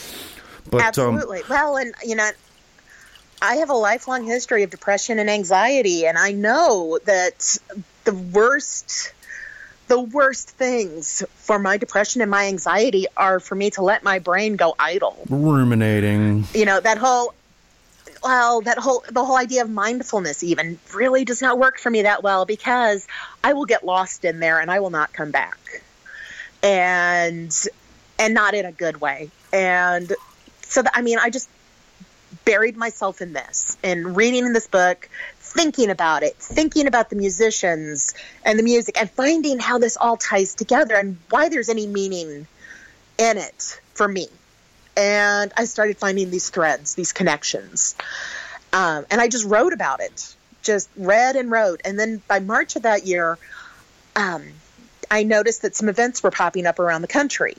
[0.70, 1.42] But, um, Absolutely.
[1.50, 2.30] well, and you know,
[3.42, 7.58] I have a lifelong history of depression and anxiety, and I know that
[8.04, 9.14] the worst,
[9.88, 14.20] the worst things for my depression and my anxiety are for me to let my
[14.20, 15.18] brain go idle.
[15.30, 16.46] ruminating.
[16.54, 17.34] You know, that whole.
[18.22, 22.02] Well, that whole the whole idea of mindfulness even really does not work for me
[22.02, 23.08] that well because
[23.42, 25.58] I will get lost in there and I will not come back.
[26.62, 27.56] And
[28.18, 29.30] and not in a good way.
[29.54, 30.12] And
[30.64, 31.50] so that, I mean, I just
[32.46, 35.10] buried myself in this and reading in this book,
[35.40, 38.14] thinking about it, thinking about the musicians
[38.46, 42.48] and the music, and finding how this all ties together and why there's any meaning
[43.18, 44.28] in it for me.
[44.96, 47.96] And I started finding these threads, these connections.
[48.74, 51.82] Um, and I just wrote about it, just read and wrote.
[51.86, 53.38] And then by March of that year,
[54.16, 54.44] um,
[55.10, 57.56] I noticed that some events were popping up around the country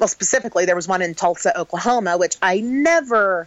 [0.00, 3.46] well, specifically, there was one in Tulsa, Oklahoma, which I never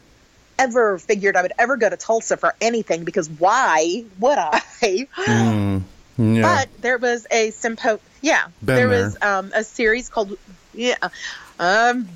[0.57, 4.61] ever figured I would ever go to Tulsa for anything because why would I?
[4.83, 5.83] Mm,
[6.17, 6.41] yeah.
[6.41, 7.99] But there was a sympo.
[8.21, 9.03] Yeah, Been there there.
[9.03, 10.37] was um, a series called
[10.73, 10.97] yeah.
[11.59, 12.07] Um,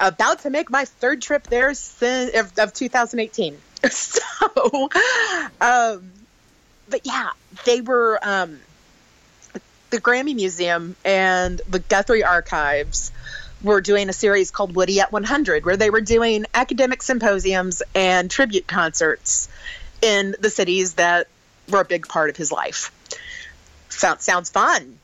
[0.00, 3.56] about to make my third trip there since of, of 2018.
[3.90, 4.88] so,
[5.60, 6.10] um,
[6.88, 7.30] but yeah,
[7.64, 8.58] they were um,
[9.90, 13.12] the Grammy Museum and the Guthrie Archives
[13.64, 18.30] were doing a series called Woody at 100, where they were doing academic symposiums and
[18.30, 19.48] tribute concerts
[20.02, 21.26] in the cities that
[21.68, 22.92] were a big part of his life.
[23.88, 24.98] Sounds sounds fun.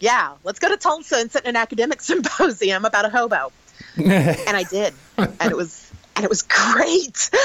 [0.00, 3.52] Yeah, let's go to Tulsa and sit in an academic symposium about a hobo.
[3.96, 7.30] and I did, and it was and it was great.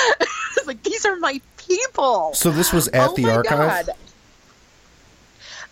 [0.57, 2.33] It's like these are my people.
[2.33, 3.85] so this was at Oh the my archive.
[3.85, 3.89] God.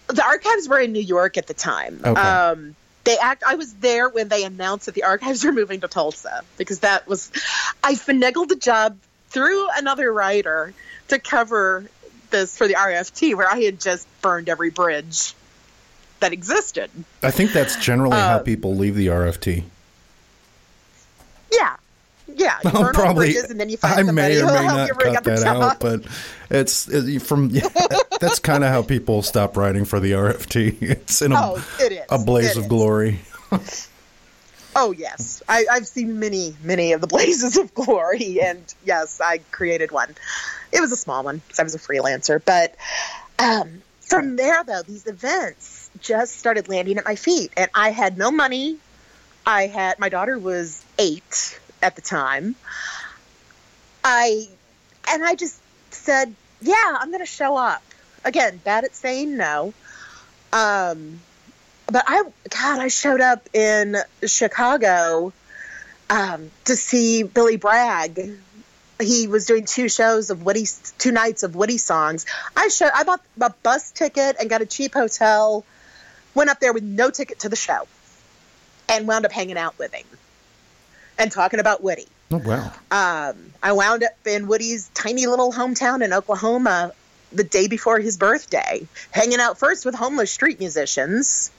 [0.08, 2.00] The archives were in New York at the time.
[2.06, 2.22] Okay.
[2.22, 2.76] Um,
[3.08, 3.44] they act.
[3.48, 7.08] I was there when they announced that the archives were moving to Tulsa because that
[7.08, 7.32] was.
[7.84, 8.98] I finagled a job
[9.30, 10.74] through another writer
[11.08, 11.86] to cover
[12.30, 15.34] this for the RFT, where I had just burned every bridge
[16.20, 16.92] that existed.
[17.24, 19.64] I think that's generally how Uh, people leave the RFT.
[21.52, 21.77] Yeah.
[22.38, 24.90] Yeah, you I'll all bridges and then you find I somebody may or may not
[25.00, 25.64] cut that job.
[25.64, 26.06] out, but
[26.50, 27.68] it's it, from yeah,
[28.22, 30.82] that's kind of how people stop writing for the RFT.
[30.82, 32.06] It's in a, Oh, it is.
[32.10, 32.70] a blaze It of is.
[32.70, 33.20] glory.
[34.76, 39.40] Oh yes, I, I've seen many, many of the blazes of glory, and yes, I
[39.52, 40.16] created one.
[40.72, 42.76] It was a small one because I was a freelancer, but
[43.40, 48.18] um, from there, though, these events just started landing at my feet, and I had
[48.20, 48.78] no money.
[49.48, 52.56] I had my daughter was eight at the time.
[54.04, 54.48] I
[55.10, 55.60] and I just
[55.92, 57.84] said, "Yeah, I'm going to show up."
[58.24, 59.74] Again, bad at saying no.
[60.52, 61.20] Um,
[61.86, 65.32] but I, God, I showed up in Chicago
[66.10, 68.40] um, to see Billy Bragg.
[69.00, 70.66] He was doing two shows of Woody,
[70.98, 72.26] two nights of Woody songs.
[72.56, 75.64] I show, I bought a bus ticket and got a cheap hotel.
[76.34, 77.88] Went up there with no ticket to the show,
[78.90, 80.06] and wound up hanging out with him
[81.18, 82.08] and talking about Woody.
[82.32, 82.72] Oh wow!
[82.92, 86.92] Um, I wound up in Woody's tiny little hometown in Oklahoma
[87.32, 91.52] the day before his birthday, hanging out first with homeless street musicians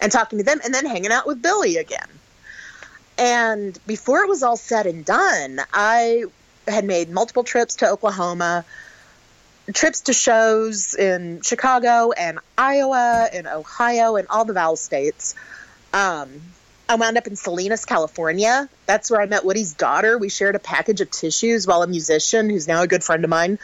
[0.00, 2.08] and talking to them, and then hanging out with Billy again.
[3.16, 6.24] And before it was all said and done, I
[6.66, 8.64] had made multiple trips to Oklahoma,
[9.72, 15.34] trips to shows in Chicago and Iowa and Ohio and all the Vowel states.
[15.92, 16.40] Um,
[16.88, 18.68] I wound up in Salinas, California.
[18.86, 20.18] That's where I met Woody's daughter.
[20.18, 23.30] We shared a package of tissues while a musician, who's now a good friend of
[23.30, 23.58] mine,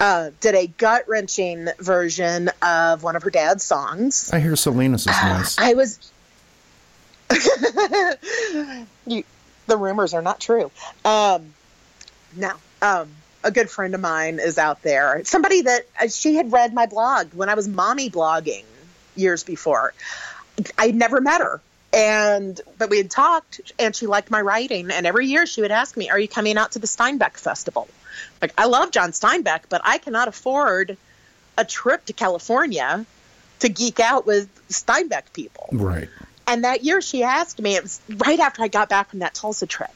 [0.00, 4.30] uh, did a gut wrenching version of one of her dad's songs.
[4.32, 5.58] I hear Salinas is nice.
[5.58, 6.12] I was.
[9.06, 9.24] you,
[9.66, 10.70] the rumors are not true.
[11.04, 11.52] Um,
[12.36, 12.52] no.
[12.80, 13.10] Um,
[13.44, 15.22] a good friend of mine is out there.
[15.24, 18.64] Somebody that uh, she had read my blog when I was mommy blogging
[19.14, 19.92] years before.
[20.78, 21.60] I'd never met her.
[21.96, 25.70] And but we had talked and she liked my writing and every year she would
[25.70, 27.88] ask me, Are you coming out to the Steinbeck Festival?
[28.42, 30.96] Like I love John Steinbeck, but I cannot afford
[31.56, 33.06] a trip to California
[33.60, 35.68] to geek out with Steinbeck people.
[35.72, 36.08] right.
[36.46, 39.34] And that year she asked me, it was right after I got back from that
[39.34, 39.90] Tulsa trip.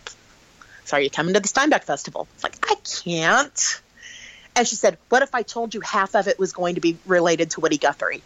[0.85, 2.27] So are you coming to the Steinbeck Festival?
[2.35, 3.81] It's like, I can't.
[4.57, 6.99] And she said, What if I told you half of it was going to be
[7.07, 8.23] related to Woody Guthrie?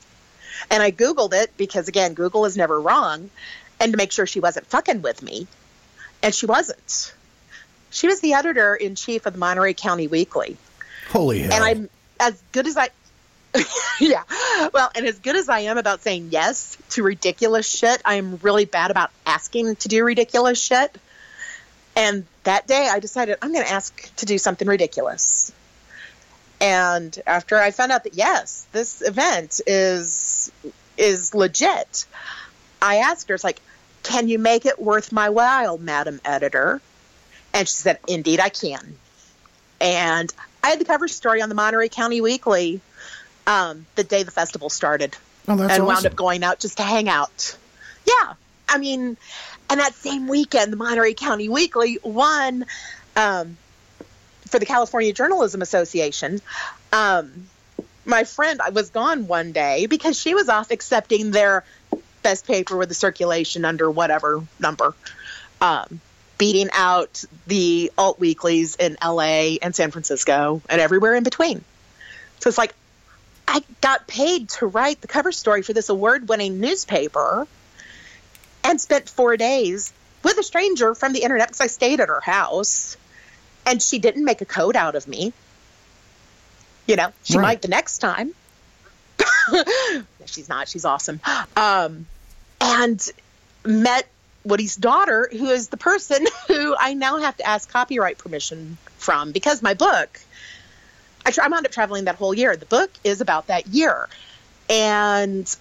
[0.70, 3.28] And I Googled it because, again, Google is never wrong,
[3.80, 5.46] and to make sure she wasn't fucking with me.
[6.22, 7.14] And she wasn't.
[7.90, 10.56] She was the editor in chief of the Monterey County Weekly.
[11.10, 11.52] Holy hell!
[11.52, 12.88] And I'm as good as I.
[14.00, 14.22] yeah.
[14.72, 18.38] Well, and as good as I am about saying yes to ridiculous shit, I am
[18.42, 20.96] really bad about asking to do ridiculous shit.
[21.96, 25.52] And that day I decided I'm going to ask to do something ridiculous.
[26.60, 30.50] And after I found out that yes, this event is
[30.96, 32.06] is legit,
[32.84, 33.60] I asked her, it's like,
[34.02, 36.82] can you make it worth my while, Madam Editor?
[37.54, 38.96] And she said, Indeed I can.
[39.80, 40.32] And
[40.62, 42.80] I had the cover story on the Monterey County Weekly
[43.46, 45.16] um, the day the festival started
[45.48, 47.56] oh, that's and wound up going out just to hang out.
[48.06, 48.34] Yeah.
[48.68, 49.16] I mean,
[49.70, 52.66] and that same weekend, the Monterey County Weekly won
[53.16, 53.56] um,
[54.46, 56.40] for the California Journalism Association.
[56.92, 57.48] Um,
[58.04, 61.64] my friend, I was gone one day because she was off accepting their
[62.24, 64.94] best paper with the circulation under whatever number,
[65.60, 66.00] um,
[66.38, 71.62] beating out the alt weeklies in LA and San Francisco and everywhere in between.
[72.40, 72.74] So it's like,
[73.46, 77.46] I got paid to write the cover story for this award winning newspaper
[78.64, 79.92] and spent four days
[80.24, 82.96] with a stranger from the internet because I stayed at her house
[83.66, 85.32] and she didn't make a code out of me.
[86.86, 87.42] You know, she Right.
[87.42, 88.34] might the next time.
[90.26, 90.68] she's not.
[90.68, 91.20] She's awesome.
[91.56, 92.06] Um,
[92.64, 93.06] and
[93.64, 94.08] met
[94.44, 99.32] Woody's daughter, who is the person who I now have to ask copyright permission from
[99.32, 100.18] because my book,
[101.24, 102.56] I, tra- I wound up traveling that whole year.
[102.56, 104.08] The book is about that year.
[104.68, 105.54] And,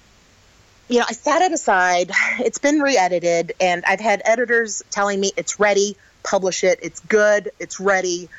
[0.88, 2.12] you know, I sat it aside.
[2.40, 7.00] It's been re edited, and I've had editors telling me it's ready, publish it, it's
[7.02, 8.30] good, it's ready.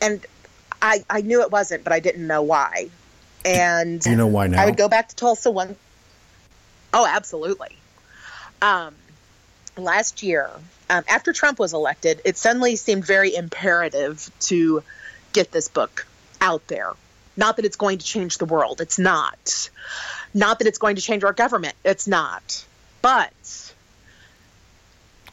[0.00, 0.24] And
[0.80, 2.90] I, I knew it wasn't, but I didn't know why.
[3.44, 4.62] And You know why now?
[4.62, 5.76] I would go back to Tulsa one.
[6.92, 7.77] Oh, absolutely.
[8.62, 8.94] Um,
[9.76, 10.50] last year,
[10.90, 14.82] um, after Trump was elected, it suddenly seemed very imperative to
[15.32, 16.06] get this book
[16.40, 16.92] out there.
[17.36, 18.80] Not that it's going to change the world.
[18.80, 19.70] It's not.
[20.34, 21.74] Not that it's going to change our government.
[21.84, 22.64] It's not.
[23.00, 23.32] But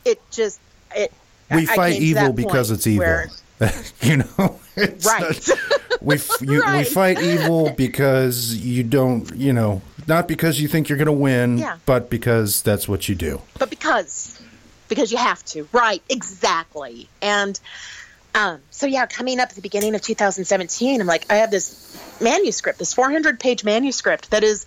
[0.03, 0.59] it just
[0.95, 1.11] it.
[1.51, 3.23] we I fight evil because it's evil.
[4.01, 5.47] you know, It's Right.
[5.47, 5.59] not-
[6.01, 10.87] we f- you, we fight evil because you don't, you know, not because you think
[10.89, 11.77] you're going to win, Yeah.
[11.85, 13.41] but because that's what you do.
[13.59, 14.39] but because
[14.87, 17.59] because you have to right exactly and
[18.35, 21.97] um, so yeah coming up at the beginning of 2017 i'm like i have this
[22.21, 24.65] manuscript this 400 page manuscript that is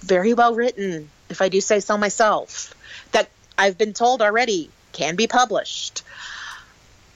[0.00, 2.72] very well written if i do say so myself
[3.10, 6.02] that i've been told already can be published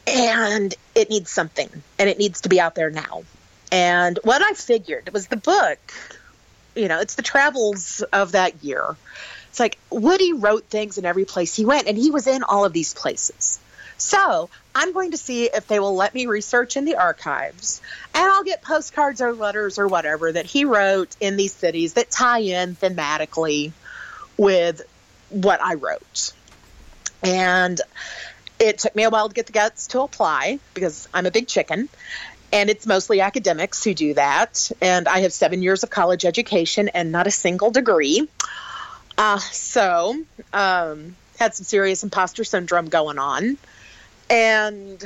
[0.07, 3.23] and it needs something and it needs to be out there now
[3.71, 5.79] and what i figured was the book
[6.77, 8.97] you know it's the travels of that year
[9.57, 12.67] it's like Woody wrote things in every place he went, and he was in all
[12.67, 13.59] of these places.
[13.97, 17.81] So I'm going to see if they will let me research in the archives,
[18.15, 22.11] and I'll get postcards or letters or whatever that he wrote in these cities that
[22.11, 23.73] tie in thematically
[24.37, 24.83] with
[25.31, 26.35] what I wrote.
[27.23, 27.81] And
[28.59, 31.49] it took me a while to get the guts to apply because I'm a big
[31.49, 31.89] chicken.
[32.53, 34.71] And it's mostly academics who do that.
[34.81, 38.29] And I have seven years of college education and not a single degree.
[39.19, 40.15] Uh, so,
[40.53, 43.59] um, had some serious imposter syndrome going on
[44.31, 45.05] and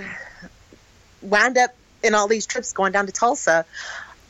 [1.22, 1.70] wound up
[2.02, 3.64] in all these trips going down to Tulsa.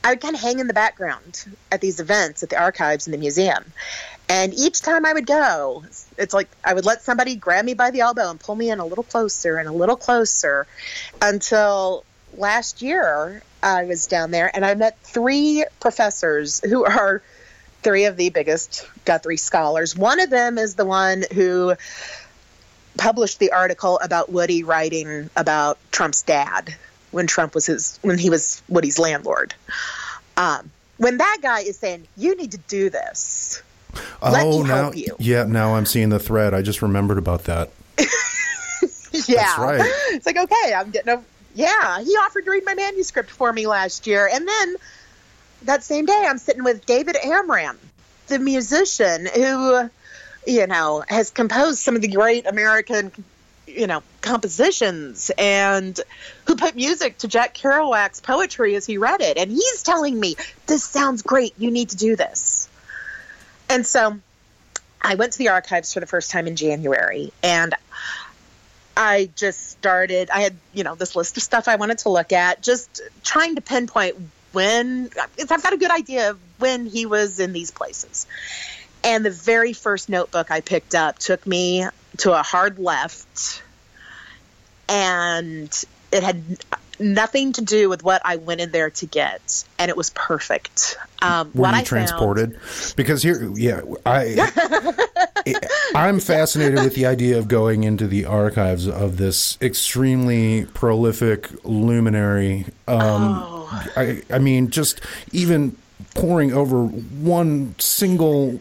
[0.02, 3.14] I would kind of hang in the background at these events at the archives and
[3.14, 3.64] the museum.
[4.28, 5.84] And each time I would go,
[6.16, 8.78] it's like I would let somebody grab me by the elbow and pull me in
[8.78, 10.66] a little closer and a little closer
[11.20, 12.04] until
[12.36, 17.22] last year I was down there and I met three professors who are
[17.82, 19.96] three of the biggest Guthrie scholars.
[19.96, 21.74] One of them is the one who
[22.98, 26.74] published the article about Woody writing about Trump's dad
[27.10, 29.54] when Trump was his when he was Woody's landlord.
[30.36, 33.62] Um, when that guy is saying you need to do this,
[34.22, 35.16] Let oh, me now, help you.
[35.18, 36.54] yeah, now I'm seeing the thread.
[36.54, 37.70] I just remembered about that.
[39.26, 39.80] yeah, right.
[40.10, 41.22] It's like okay, I'm getting a
[41.54, 42.00] yeah.
[42.02, 44.76] He offered to read my manuscript for me last year, and then
[45.62, 47.78] that same day, I'm sitting with David Amram,
[48.28, 49.90] the musician who,
[50.46, 53.12] you know, has composed some of the great American,
[53.66, 56.00] you know, compositions and
[56.46, 59.36] who put music to Jack Kerouac's poetry as he read it.
[59.36, 60.36] And he's telling me,
[60.66, 61.54] this sounds great.
[61.58, 62.68] You need to do this.
[63.68, 64.18] And so
[65.02, 67.74] I went to the archives for the first time in January and
[69.00, 72.32] I just started, I had, you know, this list of stuff I wanted to look
[72.32, 74.14] at, just trying to pinpoint
[74.52, 78.26] when, I've got a good idea of when he was in these places.
[79.02, 81.86] And the very first notebook I picked up took me
[82.18, 83.62] to a hard left,
[84.86, 86.42] and it had
[87.00, 90.96] nothing to do with what I went in there to get, and it was perfect.
[91.22, 92.58] Um, Were what you I found- transported?
[92.96, 94.94] Because here, yeah, I,
[95.94, 102.66] I'm fascinated with the idea of going into the archives of this extremely prolific luminary.
[102.86, 103.42] Um,
[103.72, 103.90] Oh.
[103.96, 105.00] I, I mean, just
[105.32, 105.76] even
[106.16, 108.60] poring over one single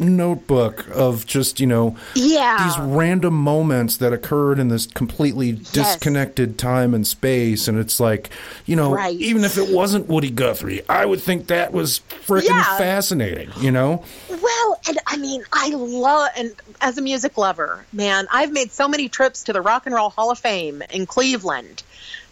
[0.00, 6.58] notebook of just you know yeah, these random moments that occurred in this completely disconnected
[6.58, 8.30] time and space and it's like
[8.66, 9.14] you know Right.
[9.16, 12.78] even if it wasn't woody guthrie i would think that was freaking Yeah.
[12.78, 18.26] fascinating you know Well, and I mean, I love, and as a music lover, man,
[18.32, 21.82] I've made so many trips to the Rock and Roll Hall of Fame in Cleveland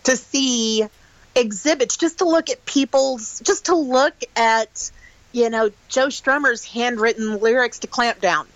[0.05, 0.85] to see
[1.35, 4.91] exhibits, just to look at people's, just to look at,
[5.33, 8.47] you know, Joe Strummer's handwritten lyrics to Clampdown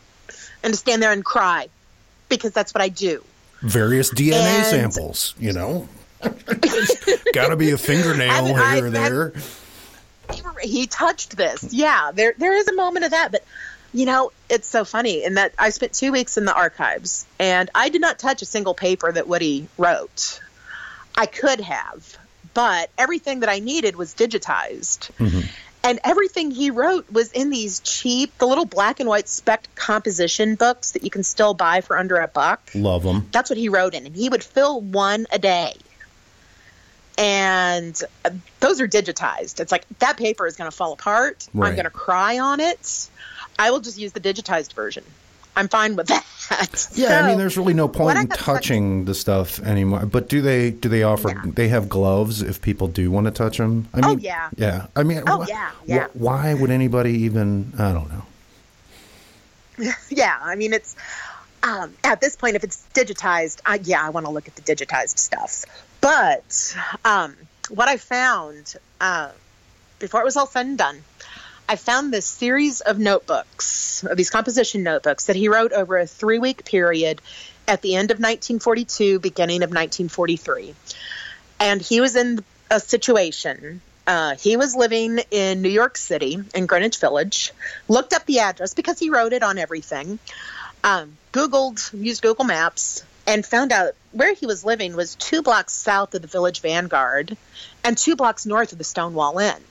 [0.62, 1.68] and to stand there and cry
[2.28, 3.22] because that's what I do.
[3.60, 5.88] various dna And- samples you know
[7.32, 9.32] gotta be a fingernail I've- here I've- or there
[10.62, 11.72] he touched this.
[11.74, 13.44] Yeah, there there is a moment of that, but
[13.94, 17.68] You know, it's so funny in that I spent two weeks in the archives and
[17.74, 20.40] I did not touch a single paper that Woody wrote.
[21.14, 22.16] I could have,
[22.54, 25.10] but everything that I needed was digitized.
[25.18, 25.40] Mm-hmm.
[25.84, 30.54] And everything he wrote was in these cheap, the little black and white spec composition
[30.54, 32.70] books that you can still buy for under a buck.
[32.74, 33.28] Love them.
[33.32, 35.74] That's what he wrote in, and he would fill one a day.
[37.18, 38.30] And uh,
[38.60, 39.60] those are digitized.
[39.60, 41.48] It's like that paper is going to fall apart.
[41.52, 41.68] Right.
[41.68, 43.10] I'm going to cry on it.
[43.58, 45.04] I will just use the digitized version.
[45.56, 46.24] I'm fine with that.
[46.94, 50.04] Yeah, I mean, there's really no point in touching the stuff anymore.
[50.04, 50.70] But do they?
[50.70, 51.28] Do they offer?
[51.30, 51.42] Yeah.
[51.46, 53.88] They have gloves if people do want to touch them.
[53.94, 54.50] I Oh, mean, yeah.
[54.56, 54.86] yeah.
[54.94, 56.06] I mean, Oh, wh- yeah, wh- yeah.
[56.12, 57.72] why would anybody even?
[57.78, 58.10] I don't
[59.78, 59.92] know.
[60.10, 60.94] yeah, I mean, it's
[61.62, 64.62] um, at this point, if it's digitized, I, yeah, I want to look at the
[64.62, 65.64] digitized stuff.
[66.02, 67.34] But um,
[67.70, 69.30] what I found uh,
[70.00, 71.02] before it was all said and done,
[71.68, 76.06] I found this series of notebooks, of these composition notebooks that he wrote over a
[76.06, 77.20] three week period
[77.66, 80.74] at the end of 1942, beginning of 1943.
[81.60, 83.80] And he was in a situation.
[84.06, 87.52] Uh, he was living in New York City, in Greenwich Village,
[87.88, 90.18] looked up the address because he wrote it on everything,
[90.82, 95.72] um, Googled, used Google Maps, and found out where he was living was two blocks
[95.72, 97.36] south of the Village Vanguard
[97.84, 99.62] and two blocks north of the Stonewall Inn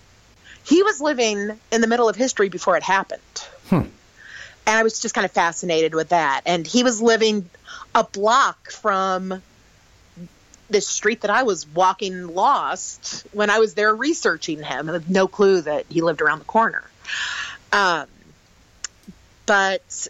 [0.64, 3.22] he was living in the middle of history before it happened.
[4.68, 6.42] And I was just kind of fascinated with that.
[6.46, 7.50] And he was living
[7.96, 9.42] a block from
[10.70, 14.88] the street that I was walking lost when I was there researching him.
[14.88, 16.84] Had no clue that he lived around the corner.
[17.74, 18.08] Um,
[19.46, 20.08] but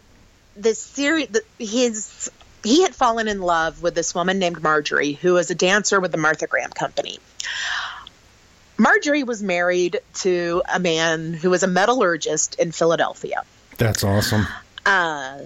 [0.56, 2.30] this series, the, his
[2.62, 6.12] he had fallen in love with this woman named Marjorie, who was a dancer with
[6.12, 7.18] the Martha Graham Company.
[8.82, 13.44] Marjorie was married to a man who was a metallurgist in Philadelphia.
[13.78, 14.44] That's awesome.
[14.84, 15.42] Uh,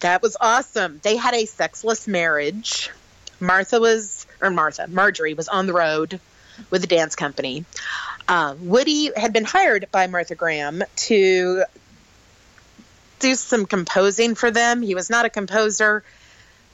[0.00, 0.98] that was awesome.
[1.04, 2.90] They had a sexless marriage.
[3.38, 6.18] Martha was, or Martha, Marjorie was on the road
[6.68, 7.64] with a dance company.
[8.26, 11.62] Uh, Woody had been hired by Martha Graham to
[13.20, 14.82] do some composing for them.
[14.82, 16.02] He was not a composer.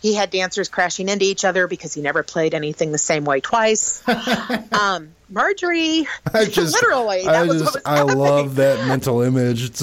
[0.01, 3.41] He had dancers crashing into each other because he never played anything the same way
[3.41, 4.03] twice.
[4.73, 9.71] um, Marjorie, I just literally, that I was just I love that mental image.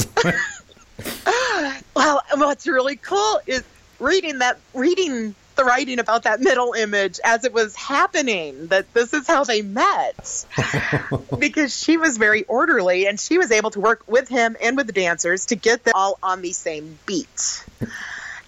[1.96, 3.64] Well, what's really cool is
[4.00, 8.68] reading that, reading the writing about that middle image as it was happening.
[8.68, 10.46] That this is how they met,
[11.40, 14.88] because she was very orderly and she was able to work with him and with
[14.88, 17.66] the dancers to get them all on the same beat.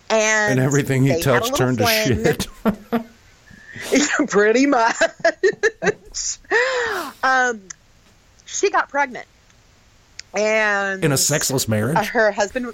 [0.10, 2.48] And, and everything he touched turned to shit.
[4.28, 4.96] pretty much.
[7.24, 7.62] um,
[8.46, 9.28] she got pregnant,
[10.34, 12.08] and In a sexless marriage.
[12.10, 12.74] her husband.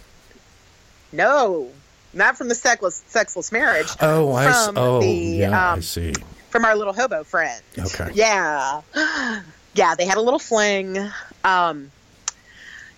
[1.12, 1.70] No,
[2.14, 3.88] not from the sexless sexless marriage.
[4.02, 6.14] oh, I oh the, yeah, I um, see.
[6.50, 7.62] from our little hobo friend.
[7.78, 8.10] Okay.
[8.14, 8.82] Yeah,
[9.74, 9.96] yeah.
[9.96, 10.98] They had a little fling.
[11.44, 11.92] Um,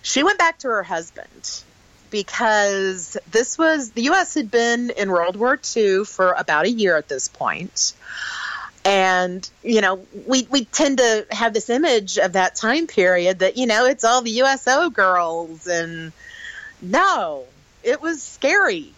[0.02, 1.62] she went back to her husband
[2.10, 4.34] because this was the U.S.
[4.34, 7.94] had been in World War II for about a year at this point.
[8.84, 13.56] And you know, we we tend to have this image of that time period that
[13.56, 16.12] you know it's all the USO girls, and
[16.80, 17.44] no,
[17.82, 18.92] it was scary.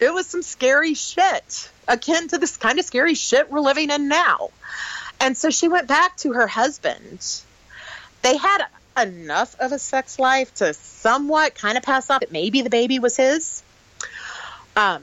[0.00, 4.08] It was some scary shit, akin to this kind of scary shit we're living in
[4.08, 4.50] now.
[5.20, 7.42] And so she went back to her husband.
[8.22, 8.66] They had
[8.98, 12.98] enough of a sex life to somewhat kind of pass off that maybe the baby
[12.98, 13.62] was his.
[14.76, 15.02] Um,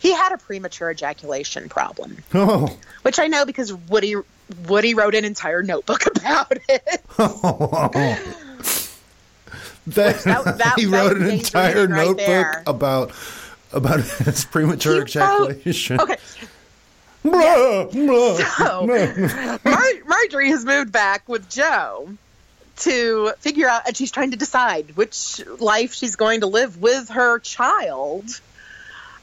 [0.00, 4.14] he had a premature ejaculation problem, Oh, which I know because Woody
[4.68, 7.02] Woody wrote an entire notebook about it.
[9.86, 12.62] that, that- that- he wrote an entire right notebook there.
[12.66, 13.12] about
[13.72, 16.00] about his premature He wrote- ejaculation.
[16.00, 16.16] Okay,
[17.22, 19.58] Blah, blah, So, blah.
[19.64, 22.10] Mar- Marjorie has moved back with Joe
[22.78, 27.08] to figure out, and she's trying to decide which life she's going to live with
[27.10, 28.24] her child.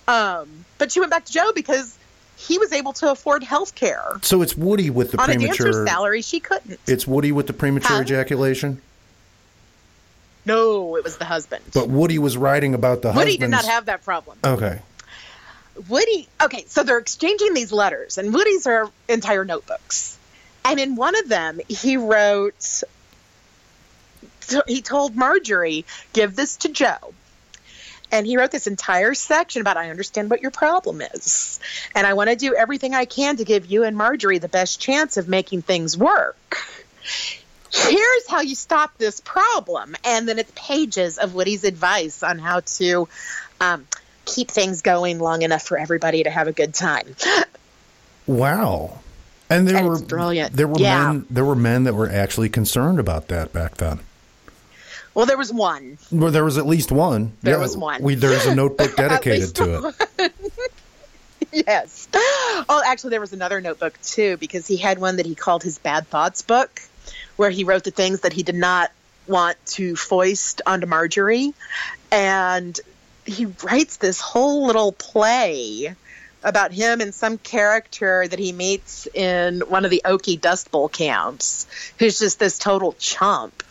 [0.07, 0.47] Um,
[0.77, 1.97] but she went back to Joe because
[2.37, 4.17] he was able to afford health care.
[4.23, 5.87] So it's Woody with the On a dancer's premature.
[5.87, 6.79] salary, she couldn't.
[6.87, 8.01] It's Woody with the premature Huh?
[8.01, 8.81] ejaculation.
[10.45, 11.63] no, it was the husband.
[11.73, 13.17] But Woody was writing about the husband.
[13.27, 13.57] Woody husband's.
[13.61, 14.37] did not have that problem.
[14.43, 14.79] Okay.
[15.87, 20.17] Woody, okay, so they're exchanging these letters, and Woody's are entire notebooks.
[20.65, 22.83] And in one of them, he wrote,
[24.67, 27.13] he told Marjorie, give this to Joe.
[28.11, 31.59] And he wrote this entire section about, I understand what your problem is.
[31.95, 34.81] And I want to do everything I can to give you and Marjorie the best
[34.81, 36.57] chance of making things work.
[37.71, 39.95] here's how you stop this problem.
[40.03, 43.07] And then it's pages of Woody's advice on how to
[43.61, 43.87] um,
[44.25, 47.15] keep things going long enough for everybody to have a good time.
[48.27, 48.99] Wow.
[49.49, 50.53] And there And were brilliant.
[50.53, 51.11] There were Yeah.
[51.11, 51.25] men.
[51.29, 53.99] There were men that were actually concerned about that back then.
[55.13, 55.97] Well, there was one.
[56.11, 57.33] Well, there was at least one.
[57.41, 58.01] There was one.
[58.01, 60.33] We, there's a notebook dedicated to it.
[61.51, 62.07] yes.
[62.13, 65.77] Oh, actually, there was another notebook too because he had one that he called his
[65.77, 66.81] bad thoughts book,
[67.35, 68.91] where he wrote the things that he did not
[69.27, 71.53] want to foist onto Marjorie,
[72.11, 72.79] and
[73.25, 75.95] he writes this whole little play
[76.43, 80.89] about him and some character that he meets in one of the Okie Dust Bowl
[80.89, 81.67] camps,
[81.99, 83.63] who's just this total chump,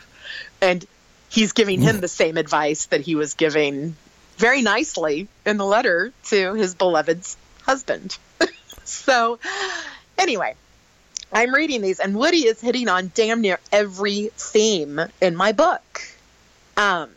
[0.61, 0.87] and
[1.31, 3.97] he's giving him the same advice that he was giving
[4.37, 8.19] very nicely in the letter to his beloved's husband.
[8.85, 9.39] so,
[10.19, 10.55] anyway,
[11.33, 16.03] I'm reading these, and Woody is hitting on damn near every theme in my book.
[16.77, 17.11] Um,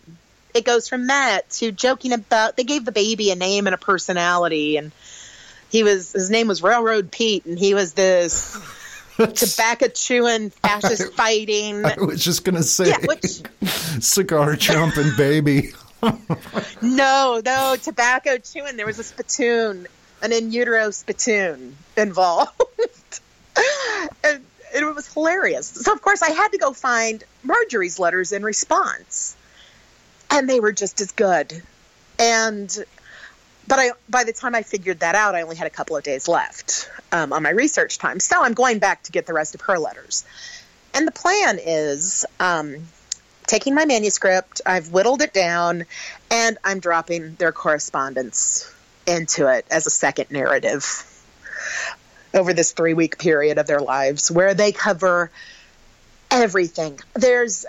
[0.54, 3.78] it goes from that to joking about they gave the baby a name and a
[3.78, 4.92] personality, and
[5.70, 8.56] he was his name was Railroad Pete, and he was this
[9.18, 11.86] tobacco chewing, fascist fighting.
[11.86, 13.42] I was just gonna say Yeah, which
[14.00, 15.72] cigar chumping baby.
[16.82, 18.76] No, no, tobacco chewing.
[18.76, 19.88] There was a spittoon,
[20.22, 22.52] an in utero spittoon involved.
[24.24, 24.44] and
[24.76, 25.68] it was hilarious.
[25.68, 29.38] So, of course, I had to go find Marjorie's letters in response.
[30.30, 31.62] And they were just as good.
[32.20, 32.84] And,
[33.68, 36.04] but I, by the time I figured that out, I only had a couple of
[36.04, 38.20] days left um, on my research time.
[38.20, 40.26] So I'm going back to get the rest of her letters.
[40.94, 42.76] And the plan is um,
[43.48, 45.86] taking my manuscript, I've whittled it down,
[46.30, 48.72] and I'm dropping their correspondence
[49.08, 51.10] into it as a second narrative
[52.34, 55.32] over this three week period of their lives where they cover
[56.32, 57.00] everything.
[57.14, 57.66] There's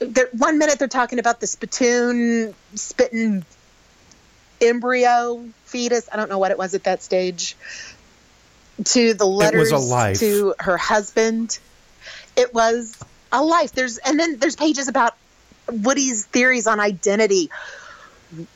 [0.00, 3.44] uh, one minute they're talking about the spittoon spitting
[4.60, 6.08] embryo fetus.
[6.12, 7.56] I don't know what it was at that stage.
[8.84, 9.70] To the letters
[10.20, 11.58] to her husband.
[12.36, 12.96] It was
[13.32, 13.72] a life.
[13.72, 15.16] There's and then there's pages about
[15.70, 17.50] Woody's theories on identity,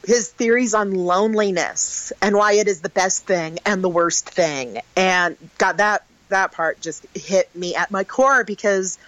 [0.07, 4.81] his theories on loneliness, and why it is the best thing and the worst thing.
[4.97, 8.99] And God, that that part just hit me at my core because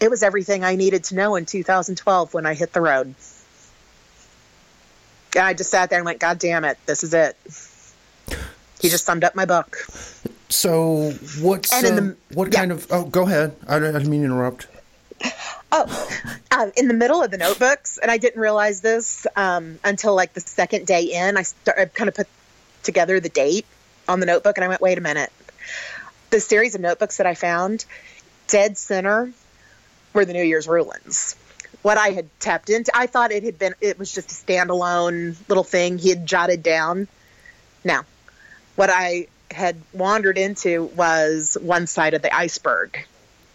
[0.00, 3.14] it was everything I needed to know in 2012 when I hit the road.
[5.36, 7.36] And I just sat there and went, God damn it, this is it.
[8.80, 9.78] He just summed up my book.
[10.48, 11.10] So
[11.40, 12.58] what's And in uh, the- what yeah.
[12.60, 12.86] kind of?
[12.90, 13.56] Oh, go ahead.
[13.66, 14.66] I, I didn't mean to interrupt.
[15.72, 16.08] Oh,
[16.50, 20.34] uh, in the middle of the notebooks, and I didn't realize this um, until like
[20.34, 21.36] the second day in.
[21.36, 22.28] I, start, I kind of put
[22.82, 23.66] together the date
[24.06, 25.32] on the notebook, and I went, "Wait a minute."
[26.30, 27.84] The series of notebooks that I found,
[28.48, 29.32] dead center,
[30.12, 31.34] were the New Year's rulings.
[31.84, 35.36] What I had tapped into, I thought it had been, it was just a standalone
[35.50, 37.08] little thing he had jotted down.
[37.84, 38.06] Now,
[38.74, 43.06] what I had wandered into was one side of the iceberg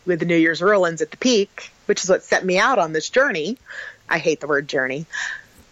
[0.05, 2.93] with the New Year's rulings at the peak, which is what set me out on
[2.93, 3.57] this journey.
[4.07, 5.07] I hate the word journey.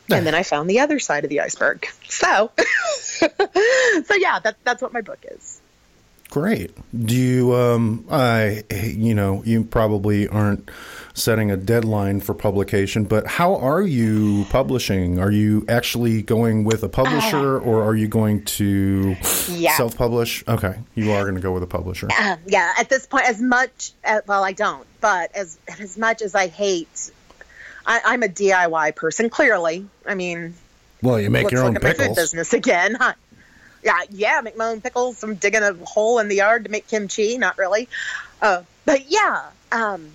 [0.09, 1.85] And then I found the other side of the iceberg.
[2.07, 5.56] So, so yeah, that, that's what my book is.
[6.29, 6.71] Great.
[7.05, 7.55] Do you?
[7.55, 10.69] Um, I, you know, you probably aren't
[11.13, 15.19] setting a deadline for publication, but how are you publishing?
[15.19, 19.15] Are you actually going with a publisher, or are you going to
[19.49, 19.75] Yeah.
[19.77, 20.43] self-publish?
[20.47, 22.07] Okay, you are going to go with a publisher.
[22.19, 26.21] Um, yeah, at this point, as much as, well, I don't, but as as much
[26.21, 27.09] as I hate,
[27.85, 29.29] I, I'm a DIY person.
[29.29, 30.55] Clearly, I mean,
[31.01, 32.17] Well, you make your own at my food pickles.
[32.17, 32.95] business again.
[32.95, 33.13] Huh?
[33.87, 35.23] Yeah, yeah, make my own pickles.
[35.23, 37.37] I'm digging a hole in the yard to make kimchi.
[37.37, 37.87] Not really,
[38.41, 39.45] uh, but yeah.
[39.71, 40.09] Um,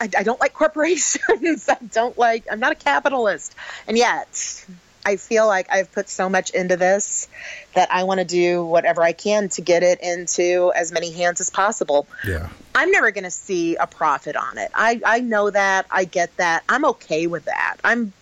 [0.00, 1.68] I, I don't like corporations.
[1.68, 2.44] I don't like.
[2.50, 3.54] I'm not a capitalist,
[3.86, 4.64] and yet
[5.04, 7.28] I feel like I've put so much into this
[7.74, 11.40] that I want to do whatever I can to get it into as many hands
[11.40, 12.06] as possible.
[12.26, 12.48] Yeah.
[12.74, 14.70] I'm never going to see a profit on it.
[14.74, 15.86] I, I know that.
[15.90, 16.64] I get that.
[16.68, 17.76] I'm okay with that.
[17.84, 18.12] I'm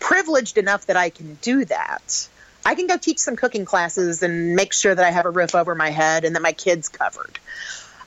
[0.00, 2.28] privileged enough that I can do that.
[2.66, 5.54] I can go teach some cooking classes and make sure that I have a roof
[5.54, 7.38] over my head and that my kids covered.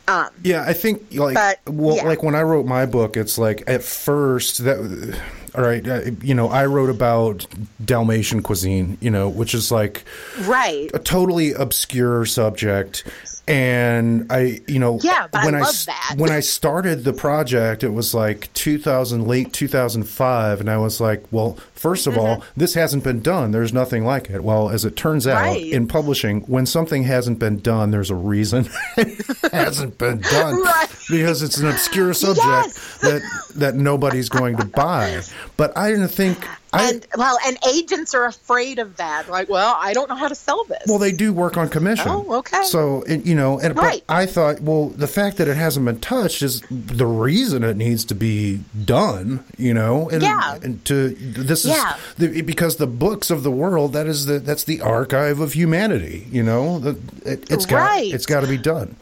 [0.07, 2.03] Um, Yeah, I think like But, well, yeah.
[2.03, 5.19] like when I wrote my book, it's like at first that
[5.56, 7.45] all right, uh, you know, I wrote about
[7.84, 10.03] Dalmatian cuisine, you know, which is like
[10.41, 10.90] right.
[10.94, 13.03] a totally obscure subject.
[13.48, 16.15] and I, you know, Yeah, I when love that.
[16.18, 21.23] when I started the project, it was like 2000, late 2005, and I was like,
[21.31, 23.51] well, first of all, this hasn't been done.
[23.51, 24.43] There's nothing like it.
[24.43, 25.65] Well, as it turns out, Right.
[25.72, 30.88] in publishing, when something hasn't been done, there's a reason it hasn't been done Right.
[31.10, 32.97] because it's an obscure subject Yes.
[33.01, 33.22] that
[33.56, 35.22] that nobody's going to buy.
[35.57, 36.38] But I didn't think.
[36.72, 39.27] I, and well, and agents are afraid of that.
[39.27, 40.84] Like, well, I don't know how to sell this.
[40.88, 42.06] Well, they do work on commission.
[42.10, 42.61] Oh, okay.
[42.64, 44.03] So it, you know, and Right.
[44.06, 47.76] but I thought, well, the fact that it hasn't been touched is the reason it
[47.76, 49.43] needs to be done.
[49.57, 50.60] You know, and, Yeah.
[50.61, 51.97] and to this is Yeah.
[52.17, 56.27] the, because the books of the world that is the that's the archive of humanity.
[56.31, 58.13] You know, the, it, it's got Right.
[58.13, 58.95] it's got to be done.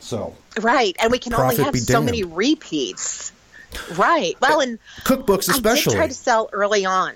[0.00, 2.06] So right, and we can only have so damned.
[2.06, 3.32] many repeats.
[3.96, 4.36] Right.
[4.40, 5.96] Well, and cookbooks I did especially.
[5.96, 7.14] try to sell early on.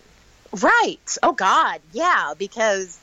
[0.60, 1.16] Right.
[1.22, 2.32] Oh God, yeah.
[2.38, 2.98] Because,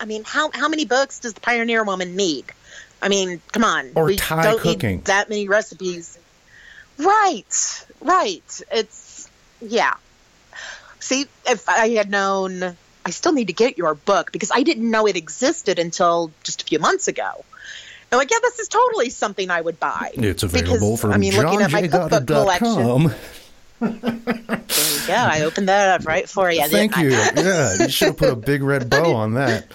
[0.00, 2.46] I mean, how how many books does the Pioneer Woman need?
[3.02, 3.90] I mean, come on.
[3.94, 4.96] Or we Thai don't cooking.
[4.96, 6.18] Need that many recipes.
[6.98, 7.84] Right.
[8.00, 8.60] Right.
[8.72, 9.28] It's
[9.60, 9.94] yeah.
[11.00, 14.88] See, if I had known, I still need to get your book because I didn't
[14.90, 17.44] know it existed until just a few months ago.
[18.12, 20.10] I'm like, yeah, this is totally something I would buy.
[20.14, 23.12] it's available Because, from I mean, looking at my cookbook collection.
[23.78, 25.14] There you go.
[25.14, 26.66] I opened that up right for you.
[26.68, 27.10] Thank you.
[27.36, 29.66] Yeah, you should have put a big red bow on that.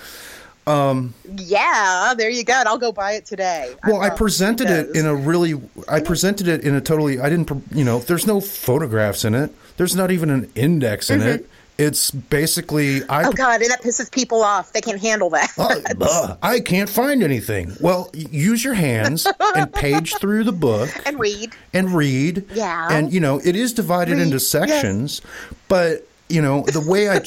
[0.68, 2.61] Um, yeah, there you go.
[2.65, 3.73] I'll go buy it today.
[3.85, 5.53] Well, I will, presented it in a really,
[5.88, 9.52] I presented it in a totally, I didn't, you know, there's no photographs in it.
[9.77, 11.49] There's not even an index in it.
[11.77, 13.27] It's basically, I, Mm-hmm.
[13.27, 14.72] Oh God, and that pisses people off.
[14.72, 15.52] They can't handle that.
[15.57, 17.76] uh, I can't find anything.
[17.81, 21.52] Well, use your hands and page through the book and read.
[21.73, 22.45] and read.
[22.53, 22.88] Yeah.
[22.89, 24.47] And you know, it is divided Read, into yes.
[24.47, 25.22] sections,
[25.68, 27.19] but you know, the way I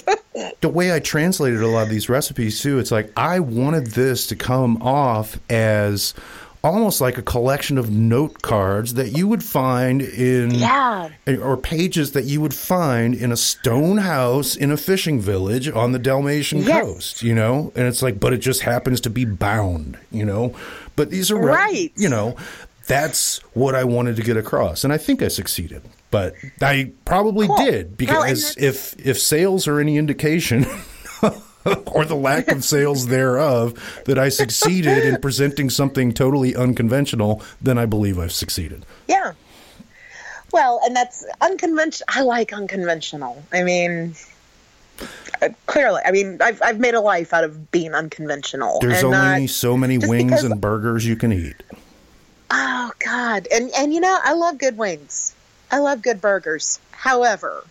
[0.63, 4.27] the way I translated a lot of these recipes too, it's like I wanted this
[4.29, 6.15] to come off as
[6.65, 11.09] almost like a collection of note cards that you would find in Yeah.
[11.27, 15.69] Eh, or pages that you would find in a stone house in a fishing village
[15.71, 16.83] on the Dalmatian Yes.
[16.85, 17.73] coast, you know?
[17.77, 20.53] And it's like, but it just happens to be bound, you know?
[20.97, 21.93] But these are, Right.
[21.97, 22.35] you know,
[22.89, 24.83] that's what I wanted to get across.
[24.83, 25.83] And I think I succeeded.
[26.11, 27.57] But I probably Cool.
[27.59, 30.65] did because and if if sales are any indication
[31.87, 33.75] or the lack of sales thereof
[34.07, 38.85] that I succeeded in presenting something totally unconventional, then I believe I've succeeded.
[39.07, 39.33] Yeah.
[40.53, 42.07] Well, and that's unconventional.
[42.09, 43.43] I like unconventional.
[43.53, 44.15] I mean,
[45.43, 48.79] uh, clearly, I mean, I've I've made a life out of being unconventional.
[48.81, 51.57] There's only so many wings because- and burgers you can eat.
[52.51, 55.35] Oh God, and and you know, I love good wings.
[55.71, 56.81] I love good burgers.
[56.93, 57.63] However,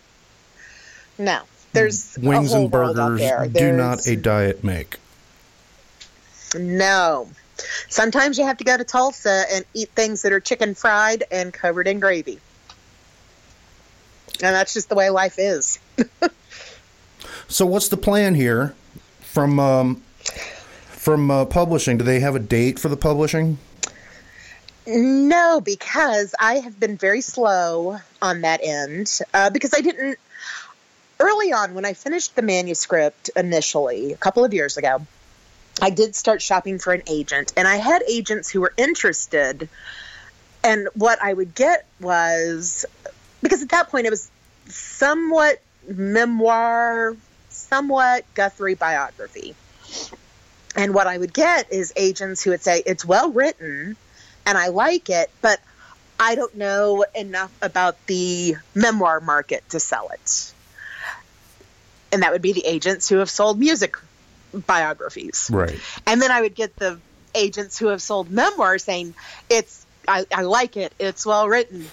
[1.18, 1.40] no,
[1.72, 3.20] there's Wings and burgers
[3.52, 4.96] do not a diet make.
[6.56, 7.28] No.
[7.88, 11.52] Sometimes you have to go to Tulsa and eat things that are chicken fried and
[11.52, 12.38] covered in gravy.
[14.40, 15.78] And that's just the way life is.
[17.48, 18.74] So what's the plan here
[19.20, 20.02] from um,
[20.86, 21.96] from uh, publishing?
[21.96, 23.56] Do they have a date for the publishing?
[24.86, 29.18] No, because I have been very slow on that end.
[29.32, 30.18] Uh, because I didn't.
[31.20, 35.04] Early on, when I finished the manuscript initially, a couple of years ago,
[35.80, 37.52] I did start shopping for an agent.
[37.56, 39.68] And I had agents who were interested.
[40.62, 42.86] And what I would get was.
[43.42, 44.30] Because at that point, it was
[44.66, 47.16] somewhat memoir,
[47.48, 49.54] somewhat Guthrie biography.
[50.76, 53.96] And what I would get is agents who would say, it's well written
[54.46, 55.60] and I like it, but
[56.18, 60.52] I don't know enough about the memoir market to sell it.
[62.12, 63.96] And that would be the agents who have sold music
[64.52, 65.50] biographies.
[65.52, 65.78] Right.
[66.06, 66.98] And then I would get the
[67.34, 69.14] agents who have sold memoirs saying,
[69.50, 71.86] it's, I, I like it, it's well written.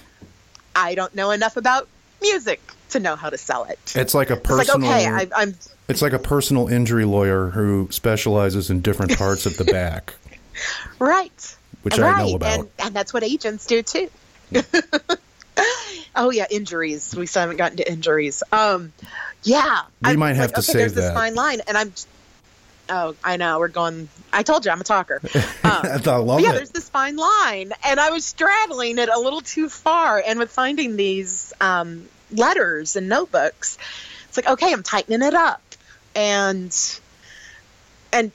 [0.75, 1.87] I don't know enough about
[2.21, 3.79] music to know how to sell it.
[3.95, 4.89] It's like a It's like, personal.
[4.89, 5.55] okay, I, I'm
[5.87, 10.15] it's like a personal injury lawyer who specializes in different parts of the back.
[10.99, 11.55] Right.
[11.83, 12.35] Which I know right.
[12.35, 12.59] about.
[12.59, 14.09] And, and that's what agents do too.
[16.15, 17.15] oh yeah, injuries.
[17.15, 18.43] We still haven't gotten to injuries.
[18.51, 18.93] Um,
[19.43, 19.81] yeah.
[20.03, 21.01] We I'm might have like, to okay, save there's that.
[21.01, 21.93] this fine line, and I'm.
[22.87, 23.59] Oh, I know.
[23.59, 24.09] We're going.
[24.31, 25.21] I told you I'm a talker.
[25.65, 26.53] Um, I love yeah, it.
[26.53, 30.23] there's this fine line, and I was straddling it a little too far.
[30.25, 33.79] And with finding these um, letters and notebooks,
[34.27, 35.61] it's like, okay, I'm tightening it up,
[36.15, 36.71] and
[38.13, 38.31] and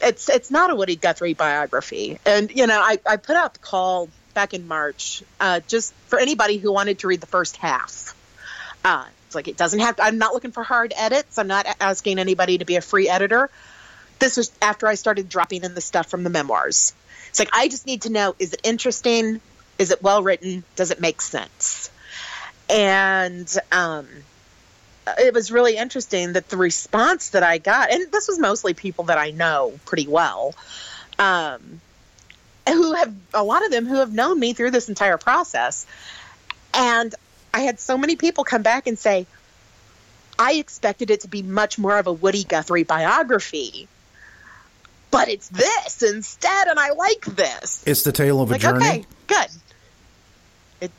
[0.00, 2.18] it's it's not a Woody Guthrie biography.
[2.26, 4.08] And you know, I I put out the call
[4.38, 8.14] back in March, uh, just for anybody who wanted to read the first half.
[8.84, 9.98] Uh, it's like it doesn't have.
[9.98, 11.38] I'm not looking for hard edits.
[11.38, 13.50] I'm not asking anybody to be a free editor.
[14.20, 16.94] this was after I started dropping in the stuff from the memoirs.
[17.30, 19.40] It's like I just need to know: is it interesting?
[19.76, 20.62] Is it well written?
[20.76, 21.90] Does it make sense?
[22.70, 24.06] And um,
[25.18, 29.06] it was really interesting that the response that I got, and this was mostly people
[29.06, 30.54] that I know pretty well,
[31.18, 31.80] um,
[32.74, 35.86] who have a lot of them who have known me through this entire process.
[36.74, 37.14] And
[37.52, 39.26] I had so many people come back and say,
[40.38, 43.88] I expected it to be much more of a Woody Guthrie biography,
[45.10, 47.82] but it's this instead, and I like this.
[47.86, 48.86] It's the tale of a Like, journey.
[48.86, 49.46] okay, good.
[50.80, 50.92] It,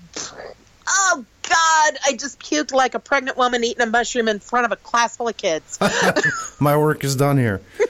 [0.89, 4.71] oh God, I just puked like a pregnant woman eating a mushroom in front of
[4.71, 5.79] a class full of kids.
[6.59, 7.61] My work is done here.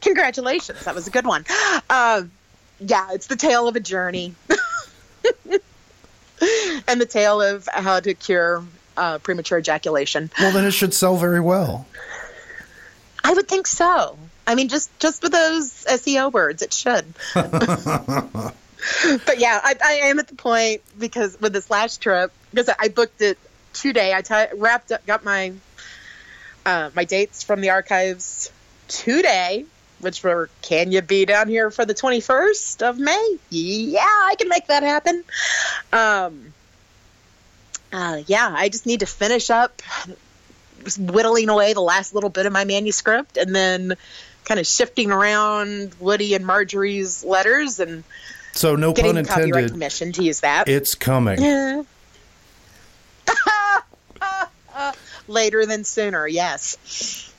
[0.00, 1.44] Congratulations, that was a good one.
[1.88, 2.22] Uh,
[2.80, 4.34] yeah, it's the tale of a journey,
[6.88, 8.64] and the tale of how to cure
[8.96, 10.30] uh, premature ejaculation.
[10.38, 11.86] Well, then it should sell very well.
[13.24, 14.18] I would think so.
[14.46, 17.04] I mean, just just with those SEO words, it should.
[17.34, 22.88] but yeah, I, I am at the point because with this last trip, because I
[22.88, 23.38] booked it
[23.72, 24.12] today.
[24.12, 25.52] I t- wrapped up, got my
[26.66, 28.50] uh, my dates from the archives
[28.88, 29.64] today,
[30.02, 33.36] which were can you be down here for the twenty first of May?
[33.50, 35.24] Yeah, I can make that happen.
[35.92, 36.52] Um,
[37.92, 39.80] uh, yeah, I just need to finish up
[40.98, 43.94] whittling away the last little bit of my manuscript and then
[44.44, 48.02] kind of shifting around Woody and Marjorie's letters and
[48.52, 49.70] So, no getting pun copyright intended.
[49.72, 50.68] permission to use that.
[50.68, 51.40] It's coming.
[51.40, 51.82] Yeah.
[55.28, 57.31] Later than sooner, yes.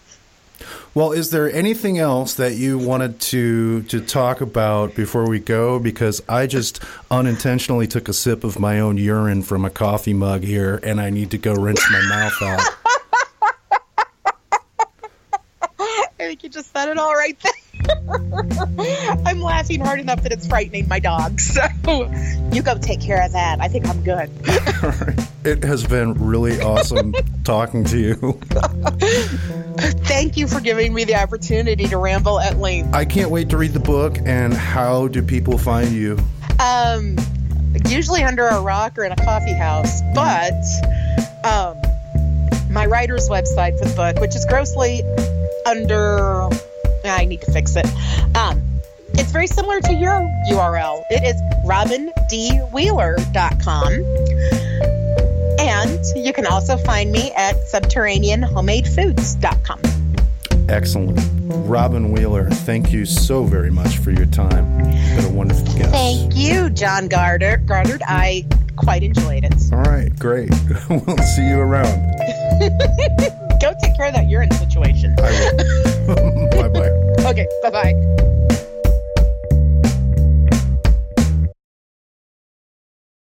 [0.94, 5.80] Well, is there anything else that you wanted to to talk about before we go?
[5.80, 10.44] Because I just unintentionally took a sip of my own urine from a coffee mug
[10.44, 12.62] here, and I need to go rinse my mouth out.
[15.80, 17.52] I think you just said it all right there.
[19.26, 21.40] I'm laughing hard enough that it's frightening my dog.
[21.40, 21.62] So
[22.52, 23.60] you go take care of that.
[23.62, 24.30] I think I'm good.
[25.46, 28.40] It has been really awesome talking to you.
[30.06, 32.96] Thank you for giving me the opportunity to ramble at length.
[32.96, 34.18] I can't wait to read the book.
[34.24, 36.18] And how do people find you?
[36.62, 37.18] Um,
[37.90, 40.54] usually under a rock or in a coffee house, but
[41.44, 41.78] um,
[42.72, 45.02] my writer's website for the book, which is grossly
[45.66, 46.48] under.
[47.06, 47.86] I need to fix it.
[48.36, 48.62] Um,
[49.14, 51.04] it's very similar to your URL.
[51.10, 51.36] It is
[51.66, 53.94] robindwheeler.com.
[55.60, 59.80] And you can also find me at subterraneanhomadefoods.com.
[60.70, 61.20] Excellent.
[61.68, 64.80] Robin Wheeler, thank you so very much for your time.
[64.80, 65.92] You've been a wonderful guest.
[65.92, 67.58] Thank you, John Gardner.
[67.58, 68.00] Gardner.
[68.08, 69.54] I quite enjoyed it.
[69.72, 70.50] All right, great.
[70.90, 72.16] we'll see you around.
[73.64, 75.16] Go take care of that urine situation.
[75.20, 76.50] I will.
[76.52, 76.90] bye bye.
[77.30, 77.94] Okay, bye bye.